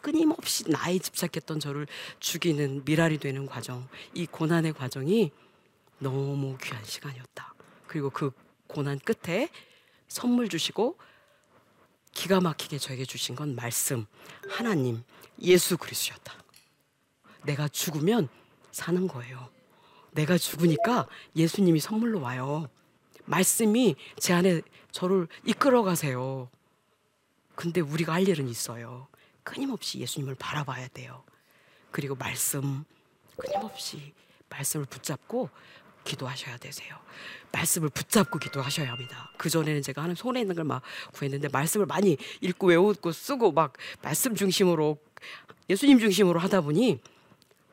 끊임없이 0.00 0.68
나에 0.68 0.98
집착했던 0.98 1.60
저를 1.60 1.86
죽이는 2.20 2.84
미랄이 2.84 3.18
되는 3.18 3.46
과정, 3.46 3.88
이 4.14 4.26
고난의 4.26 4.74
과정이 4.74 5.30
너무 5.98 6.56
귀한 6.62 6.84
시간이었다. 6.84 7.54
그리고 7.86 8.10
그 8.10 8.32
고난 8.66 8.98
끝에 8.98 9.48
선물 10.08 10.48
주시고 10.48 10.98
기가 12.12 12.40
막히게 12.40 12.78
저에게 12.78 13.04
주신 13.04 13.34
건 13.34 13.54
말씀, 13.54 14.06
하나님, 14.48 15.02
예수 15.40 15.78
그리스도였다. 15.78 16.34
내가 17.44 17.68
죽으면 17.68 18.28
사는 18.70 19.06
거예요. 19.06 19.48
내가 20.12 20.36
죽으니까 20.36 21.08
예수님이 21.34 21.80
선물로 21.80 22.20
와요. 22.20 22.68
말씀이 23.24 23.96
제 24.18 24.34
안에 24.34 24.62
저를 24.90 25.28
이끌어 25.44 25.82
가세요. 25.82 26.50
근데 27.54 27.80
우리가 27.80 28.12
할 28.12 28.28
일은 28.28 28.48
있어요. 28.48 29.08
끊임없이 29.44 29.98
예수님을 29.98 30.34
바라봐야 30.36 30.88
돼요. 30.88 31.24
그리고 31.90 32.14
말씀 32.14 32.84
끊임없이 33.36 34.12
말씀을 34.48 34.86
붙잡고 34.86 35.50
기도하셔야 36.04 36.56
되세요. 36.58 36.96
말씀을 37.52 37.88
붙잡고 37.90 38.38
기도하셔야 38.38 38.90
합니다. 38.92 39.30
그 39.38 39.48
전에는 39.50 39.82
제가 39.82 40.02
하는 40.02 40.14
손에 40.14 40.40
있는 40.40 40.56
걸 40.56 40.64
막 40.64 40.82
구했는데 41.12 41.48
말씀을 41.48 41.86
많이 41.86 42.16
읽고 42.40 42.68
외우고 42.68 43.12
쓰고 43.12 43.52
막 43.52 43.74
말씀 44.02 44.34
중심으로 44.34 44.98
예수님 45.70 45.98
중심으로 45.98 46.40
하다 46.40 46.62
보니 46.62 47.00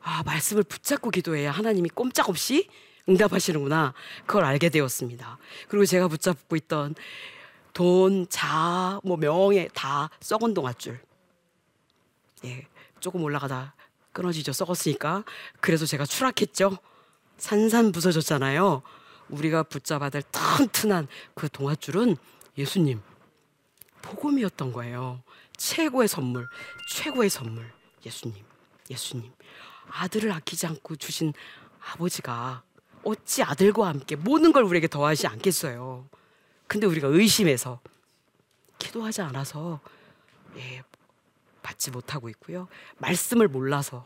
아 0.02 0.22
말씀을 0.22 0.62
붙잡고 0.62 1.10
기도해야 1.10 1.50
하나님이 1.50 1.88
꼼짝없이 1.90 2.68
응답하시는구나 3.08 3.94
그걸 4.26 4.44
알게 4.44 4.68
되었습니다. 4.68 5.38
그리고 5.68 5.84
제가 5.86 6.08
붙잡고 6.08 6.56
있던 6.56 6.94
돈, 7.72 8.26
자, 8.28 9.00
뭐 9.04 9.16
명예 9.16 9.68
다 9.74 10.10
썩은 10.20 10.54
동아줄. 10.54 11.00
예, 12.44 12.66
조금 13.00 13.22
올라가다 13.22 13.74
끊어지죠. 14.12 14.52
썩었으니까. 14.52 15.24
그래서 15.60 15.86
제가 15.86 16.04
추락했죠. 16.04 16.78
산산 17.38 17.92
부서졌잖아요. 17.92 18.82
우리가 19.28 19.62
붙잡아야 19.62 20.10
될 20.10 20.22
튼튼한 20.30 21.06
그 21.34 21.48
동아줄은 21.48 22.16
예수님 22.58 23.00
복음이었던 24.02 24.72
거예요. 24.72 25.22
최고의 25.56 26.08
선물, 26.08 26.48
최고의 26.94 27.30
선물 27.30 27.70
예수님, 28.04 28.44
예수님. 28.90 29.32
아들을 29.90 30.30
아끼지 30.32 30.66
않고 30.66 30.96
주신 30.96 31.32
아버지가 31.92 32.62
어찌 33.04 33.42
아들과 33.42 33.88
함께 33.88 34.16
모든 34.16 34.52
걸 34.52 34.64
우리에게 34.64 34.88
더하지 34.88 35.26
않겠어요. 35.26 36.08
근데 36.66 36.86
우리가 36.86 37.08
의심해서 37.08 37.80
기도하지 38.78 39.22
않아서 39.22 39.80
예, 40.56 40.82
받지 41.70 41.90
못하고 41.92 42.28
있고요. 42.30 42.66
말씀을 42.98 43.46
몰라서 43.46 44.04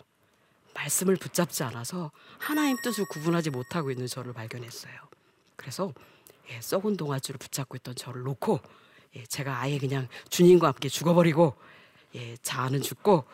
말씀을 0.75 1.17
붙잡지 1.17 1.63
않아서 1.63 2.11
하나님 2.39 2.77
뜻을 2.83 3.07
구분하지 3.07 3.51
못하고 3.51 3.91
있는 3.91 4.07
저를 4.07 4.35
발견했어요. 4.35 4.93
그래서 5.57 5.93
예, 6.51 6.61
썩은 6.61 6.97
동아줄을 6.99 7.39
붙잡고 7.39 7.77
있던 7.79 7.95
저를 7.95 8.23
놓고 8.23 8.61
예, 9.17 9.25
제가 9.25 9.61
아예 9.61 9.79
그냥 9.79 10.09
주님과 10.29 10.69
함께 10.69 10.89
죽어버리고 10.91 11.55
예, 12.17 12.37
자아는 12.43 12.83
죽고 12.83 13.25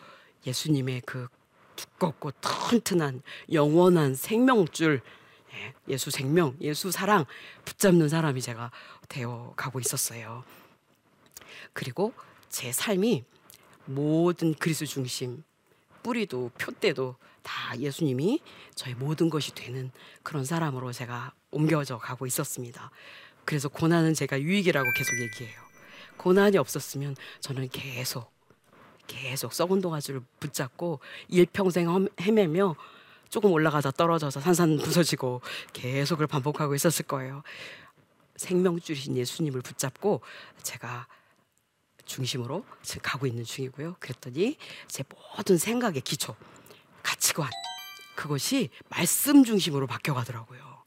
예수님의 0.47 1.01
그 1.05 1.27
두껍고 1.75 2.31
튼튼한 2.39 3.21
영원한 3.51 4.15
생명줄 4.15 5.01
예, 5.53 5.73
예수 5.89 6.09
생명, 6.09 6.55
예수 6.61 6.89
사랑 6.91 7.25
붙잡는 7.65 8.07
사람이 8.07 8.41
제가 8.41 8.71
되어 9.09 9.53
가고 9.57 9.81
있었어요. 9.81 10.45
그리고 11.73 12.13
제 12.47 12.71
삶이 12.71 13.25
모든 13.95 14.53
그리스 14.53 14.85
중심 14.85 15.43
뿌리도 16.03 16.51
표대도 16.57 17.15
다 17.43 17.77
예수님이 17.77 18.41
저의 18.75 18.95
모든 18.95 19.29
것이 19.29 19.53
되는 19.53 19.91
그런 20.23 20.45
사람으로 20.45 20.91
제가 20.91 21.33
옮겨져 21.51 21.97
가고 21.97 22.25
있었습니다. 22.25 22.91
그래서 23.45 23.69
고난은 23.69 24.13
제가 24.13 24.39
유익이라고 24.39 24.87
계속 24.95 25.19
얘기해요. 25.19 25.59
고난이 26.17 26.57
없었으면 26.57 27.15
저는 27.39 27.69
계속 27.69 28.31
계속 29.07 29.53
썩은 29.53 29.81
동아줄을 29.81 30.21
붙잡고 30.39 30.99
일평생 31.27 32.07
헤매며 32.19 32.75
조금 33.29 33.51
올라가다 33.51 33.91
떨어져서 33.91 34.39
산산 34.39 34.77
부서지고 34.77 35.41
계속 35.73 36.21
을 36.21 36.27
반복하고 36.27 36.75
있었을 36.75 37.05
거예요. 37.05 37.43
생명줄이신 38.35 39.17
예수님을 39.17 39.61
붙잡고 39.61 40.21
제가 40.63 41.07
중심으로 42.05 42.65
지금 42.81 43.01
가고 43.03 43.27
있는 43.27 43.43
중이고요. 43.43 43.97
그랬더니 43.99 44.57
제 44.87 45.03
모든 45.09 45.57
생각의 45.57 46.01
기초, 46.01 46.35
가치관 47.03 47.49
그것이 48.15 48.69
말씀 48.89 49.43
중심으로 49.43 49.87
바뀌어 49.87 50.13
가더라고요. 50.13 50.83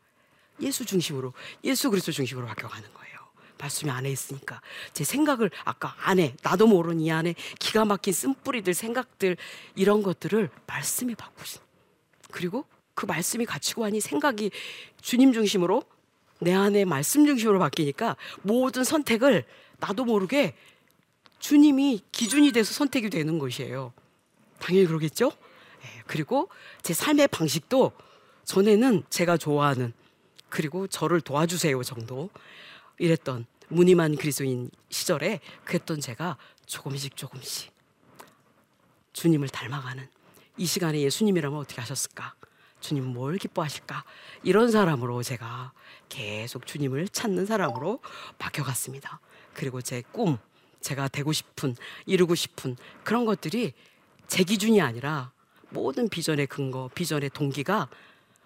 예수 0.60 0.84
중심으로, 0.84 1.32
예수 1.64 1.90
그리스도 1.90 2.12
중심으로 2.12 2.46
바뀌어 2.46 2.68
가는 2.68 2.92
거예요. 2.94 3.14
말씀이 3.58 3.90
안에 3.90 4.10
있으니까 4.10 4.60
제 4.92 5.04
생각을 5.04 5.50
아까 5.64 5.96
안에 6.02 6.36
나도 6.42 6.66
모르는 6.66 7.00
이 7.00 7.10
안에 7.10 7.34
기가 7.58 7.84
막힌 7.84 8.12
쓴뿌리들 8.12 8.74
생각들 8.74 9.36
이런 9.74 10.02
것들을 10.02 10.50
말씀이 10.66 11.14
바꾸신 11.14 11.60
그리고 12.30 12.66
그 12.94 13.06
말씀이 13.06 13.46
가치관이 13.46 14.00
생각이 14.00 14.50
주님 15.00 15.32
중심으로 15.32 15.82
내 16.40 16.52
안에 16.52 16.84
말씀 16.84 17.24
중심으로 17.26 17.58
바뀌니까 17.58 18.16
모든 18.42 18.84
선택을 18.84 19.44
나도 19.78 20.04
모르게 20.04 20.54
주님이 21.38 22.02
기준이 22.12 22.52
돼서 22.52 22.72
선택이 22.72 23.10
되는 23.10 23.38
것이에요. 23.38 23.92
당연히 24.58 24.86
그러겠죠? 24.86 25.32
예, 25.82 26.02
그리고 26.06 26.48
제 26.82 26.94
삶의 26.94 27.28
방식도 27.28 27.92
전에는 28.44 29.04
제가 29.10 29.36
좋아하는 29.36 29.92
그리고 30.48 30.86
저를 30.86 31.20
도와주세요 31.20 31.82
정도 31.82 32.30
이랬던 32.98 33.46
무늬만 33.68 34.16
그리스도인 34.16 34.70
시절에 34.88 35.40
그랬던 35.64 36.00
제가 36.00 36.36
조금씩 36.66 37.16
조금씩 37.16 37.72
주님을 39.12 39.48
닮아가는 39.48 40.08
이 40.56 40.66
시간에 40.66 41.00
예수님이라면 41.00 41.58
어떻게 41.58 41.80
하셨을까? 41.80 42.34
주님 42.80 43.06
뭘 43.06 43.38
기뻐하실까? 43.38 44.04
이런 44.42 44.70
사람으로 44.70 45.22
제가 45.22 45.72
계속 46.08 46.66
주님을 46.66 47.08
찾는 47.08 47.46
사람으로 47.46 48.00
바뀌어갔습니다. 48.38 49.20
그리고 49.54 49.80
제 49.80 50.02
꿈, 50.12 50.38
제가 50.84 51.08
되고 51.08 51.32
싶은, 51.32 51.74
이루고 52.06 52.34
싶은 52.34 52.76
그런 53.02 53.24
것들이 53.24 53.72
제 54.28 54.44
기준이 54.44 54.80
아니라 54.80 55.32
모든 55.70 56.08
비전의 56.08 56.46
근거, 56.46 56.90
비전의 56.94 57.30
동기가 57.30 57.88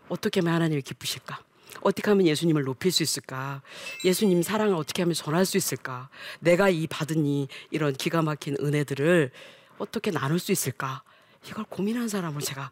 어떻게 0.09 0.41
하면 0.41 0.55
하나님이 0.55 0.83
기쁘실까? 0.83 1.41
어떻게 1.83 2.11
하면 2.11 2.27
예수님을 2.27 2.63
높일 2.63 2.93
수 2.93 3.03
있을까? 3.03 3.61
예수님 4.05 4.43
사랑을 4.43 4.75
어떻게 4.75 5.03
하면 5.03 5.15
전할 5.15 5.45
수 5.45 5.57
있을까? 5.57 6.09
내가 6.41 6.71
이 6.71 6.87
받은 6.87 7.27
이 7.27 7.49
이런 7.71 7.93
기가 7.93 8.23
막힌 8.23 8.57
은혜들을 8.61 9.31
어떻게 9.79 10.11
나눌 10.11 10.39
수 10.39 10.53
있을까? 10.53 11.03
이걸 11.47 11.65
고민한 11.69 12.09
사람을 12.09 12.41
제가 12.41 12.71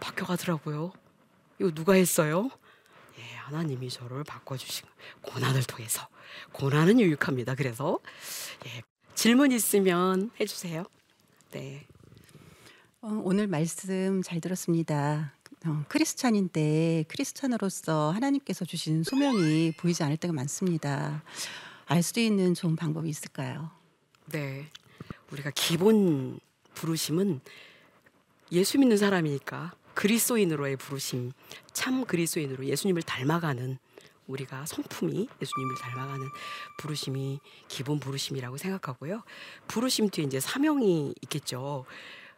바뀌어가더라고요. 0.00 0.92
이거 1.60 1.70
누가 1.70 1.92
했어요? 1.94 2.50
예, 3.46 3.54
하나님이 3.54 3.88
저를 3.90 4.24
바꿔주신 4.24 4.86
고난을 5.22 5.62
통해서 5.64 6.08
고난은 6.52 7.00
유익합니다. 7.00 7.54
그래서 7.54 7.98
예, 8.66 8.82
질문 9.14 9.52
있으면 9.52 10.30
해주세요. 10.40 10.84
네. 11.52 11.86
어, 13.00 13.20
오늘 13.24 13.46
말씀 13.46 14.22
잘 14.22 14.40
들었습니다. 14.40 15.32
어, 15.64 15.84
크리스찬인데 15.88 17.04
크리스찬으로서 17.08 18.10
하나님께서 18.10 18.64
주신 18.64 19.02
소명이 19.02 19.72
보이지 19.78 20.02
않을 20.02 20.16
때가 20.16 20.32
많습니다. 20.32 21.22
알수 21.86 22.20
있는 22.20 22.54
좋은 22.54 22.76
방법이 22.76 23.08
있을까요? 23.08 23.70
네. 24.26 24.66
우리가 25.30 25.50
기본 25.54 26.38
부르심은 26.74 27.40
예수 28.52 28.78
믿는 28.78 28.96
사람이니까 28.96 29.74
그리스도인으로의 29.96 30.76
부르심, 30.76 31.32
참 31.72 32.04
그리스도인으로 32.04 32.66
예수님을 32.66 33.02
닮아가는 33.02 33.78
우리가 34.26 34.66
성품이 34.66 35.28
예수님을 35.40 35.74
닮아가는 35.80 36.26
부르심이 36.78 37.40
기본 37.68 37.98
부르심이라고 37.98 38.58
생각하고요. 38.58 39.22
부르심 39.66 40.10
뒤에 40.10 40.24
이제 40.26 40.38
사명이 40.38 41.14
있겠죠. 41.22 41.86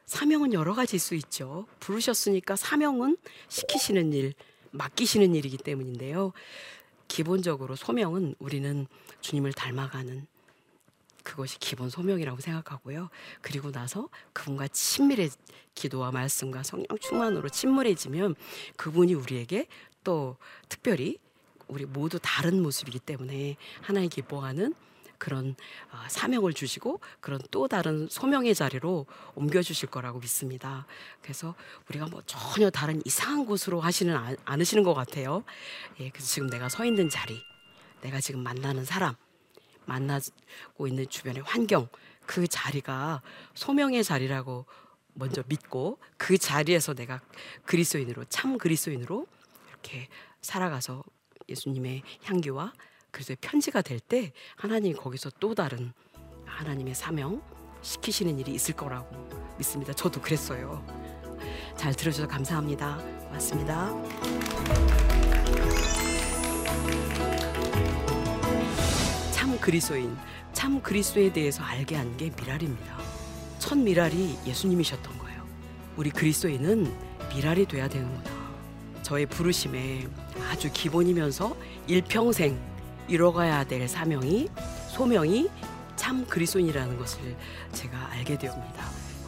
사명은 0.06 0.52
여러 0.52 0.72
가지일 0.74 1.00
수 1.00 1.14
있죠. 1.16 1.66
부르셨으니까 1.80 2.54
사명은 2.56 3.16
시키시는 3.48 4.12
일, 4.12 4.34
맡기시는 4.70 5.34
일이기 5.34 5.56
때문인데요. 5.56 6.32
기본적으로 7.08 7.74
소명은 7.74 8.36
우리는 8.38 8.86
주님을 9.20 9.52
닮아가는 9.52 10.26
그것이 11.22 11.58
기본 11.58 11.90
소명이라고 11.90 12.40
생각하고요. 12.40 13.10
그리고 13.40 13.70
나서 13.70 14.08
그분과 14.32 14.68
친밀해 14.68 15.28
기도와 15.74 16.10
말씀과 16.10 16.62
성령 16.62 16.86
충만으로 17.00 17.48
친밀해지면 17.48 18.34
그분이 18.76 19.14
우리에게 19.14 19.66
또 20.04 20.36
특별히 20.68 21.18
우리 21.68 21.84
모두 21.84 22.18
다른 22.20 22.62
모습이기 22.62 22.98
때문에 22.98 23.56
하나님 23.82 24.08
기뻐하는 24.08 24.74
그런 25.18 25.56
어, 25.90 25.96
사명을 26.08 26.54
주시고 26.54 27.00
그런 27.20 27.40
또 27.50 27.68
다른 27.68 28.08
소명의 28.08 28.54
자리로 28.54 29.06
옮겨 29.34 29.60
주실 29.60 29.90
거라고 29.90 30.20
믿습니다. 30.20 30.86
그래서 31.20 31.54
우리가 31.90 32.06
뭐 32.06 32.22
전혀 32.24 32.70
다른 32.70 33.02
이상한 33.04 33.44
곳으로 33.44 33.80
하시는 33.80 34.16
않으시는 34.44 34.84
것 34.84 34.94
같아요. 34.94 35.44
예, 36.00 36.10
그래서 36.10 36.26
지금 36.26 36.48
내가 36.48 36.68
서 36.68 36.84
있는 36.84 37.10
자리, 37.10 37.42
내가 38.00 38.20
지금 38.20 38.42
만나는 38.42 38.84
사람, 38.84 39.16
만나고 39.88 40.86
있는 40.86 41.08
주변의 41.08 41.42
환경, 41.44 41.88
그 42.26 42.46
자리가 42.46 43.22
소명의 43.54 44.04
자리라고 44.04 44.66
먼저 45.14 45.42
믿고 45.48 45.98
그 46.16 46.38
자리에서 46.38 46.94
내가 46.94 47.20
그리스도인으로 47.64 48.24
참 48.26 48.58
그리스도인으로 48.58 49.26
이렇게 49.68 50.08
살아가서 50.42 51.02
예수님의 51.48 52.02
향기와 52.24 52.72
그래서 53.10 53.34
편지가 53.40 53.82
될 53.82 53.98
때 53.98 54.32
하나님이 54.56 54.94
거기서 54.94 55.30
또 55.40 55.54
다른 55.54 55.92
하나님의 56.44 56.94
사명 56.94 57.42
시키시는 57.82 58.38
일이 58.38 58.52
있을 58.52 58.76
거라고 58.76 59.10
믿습니다. 59.58 59.92
저도 59.92 60.20
그랬어요. 60.20 60.84
잘 61.76 61.94
들어주셔서 61.94 62.28
감사합니다. 62.28 62.98
고맙습니다. 62.98 64.97
참 69.58 69.60
그리스도인, 69.60 70.16
참 70.52 70.80
그리스도에 70.80 71.32
대해서 71.32 71.64
알게 71.64 71.96
한 71.96 72.16
게 72.16 72.30
미랄입니다. 72.30 72.96
첫 73.58 73.76
미랄이 73.76 74.38
예수님이셨던 74.46 75.18
거예요. 75.18 75.42
우리 75.96 76.10
그리스도인은 76.10 76.94
미랄이 77.34 77.66
돼야 77.66 77.88
되는구나. 77.88 78.30
저의 79.02 79.26
부르심에 79.26 80.06
아주 80.48 80.70
기본이면서 80.72 81.56
일평생 81.88 82.56
이뤄가야 83.08 83.64
될 83.64 83.88
사명이 83.88 84.48
소명이 84.90 85.48
참 85.96 86.24
그리스도인이라는 86.26 86.96
것을 86.96 87.36
제가 87.72 88.10
알게 88.12 88.38
되었습니다. 88.38 88.84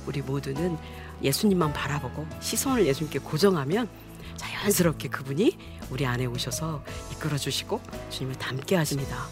우리 0.06 0.22
모두는 0.22 0.78
예수님만 1.22 1.72
바라보고 1.72 2.24
시선을 2.40 2.86
예수님께 2.86 3.18
고정하면 3.18 3.88
자연스럽게 4.36 5.08
그분이 5.08 5.58
우리 5.90 6.06
안에 6.06 6.26
오셔서 6.26 6.84
이끌어 7.12 7.36
주시고 7.36 7.80
주님을 8.10 8.36
닮게 8.38 8.76
하십니다. 8.76 9.26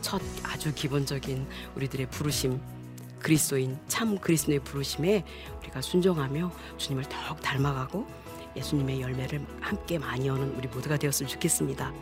첫 0.00 0.20
아주 0.42 0.72
기본적인 0.74 1.46
우리들의 1.76 2.06
부르심 2.10 2.60
그리스도인 3.20 3.78
참 3.88 4.18
그리스도의 4.18 4.60
부르심에 4.60 5.24
우리가 5.60 5.80
순종하며 5.80 6.52
주님을 6.76 7.04
더욱 7.08 7.40
닮아가고 7.40 8.06
예수님의 8.56 9.00
열매를 9.00 9.44
함께 9.60 9.98
많이 9.98 10.28
얻는 10.28 10.54
우리 10.56 10.68
모두가 10.68 10.96
되었으면 10.96 11.28
좋겠습니다. 11.28 11.92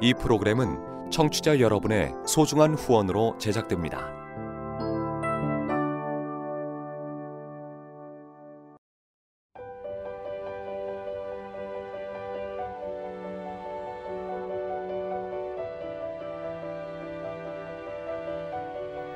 이 0.00 0.12
프로그램은 0.12 1.10
청취자 1.10 1.60
여러분의 1.60 2.12
소중한 2.26 2.74
후원으로 2.74 3.38
제작됩니다. 3.38 4.23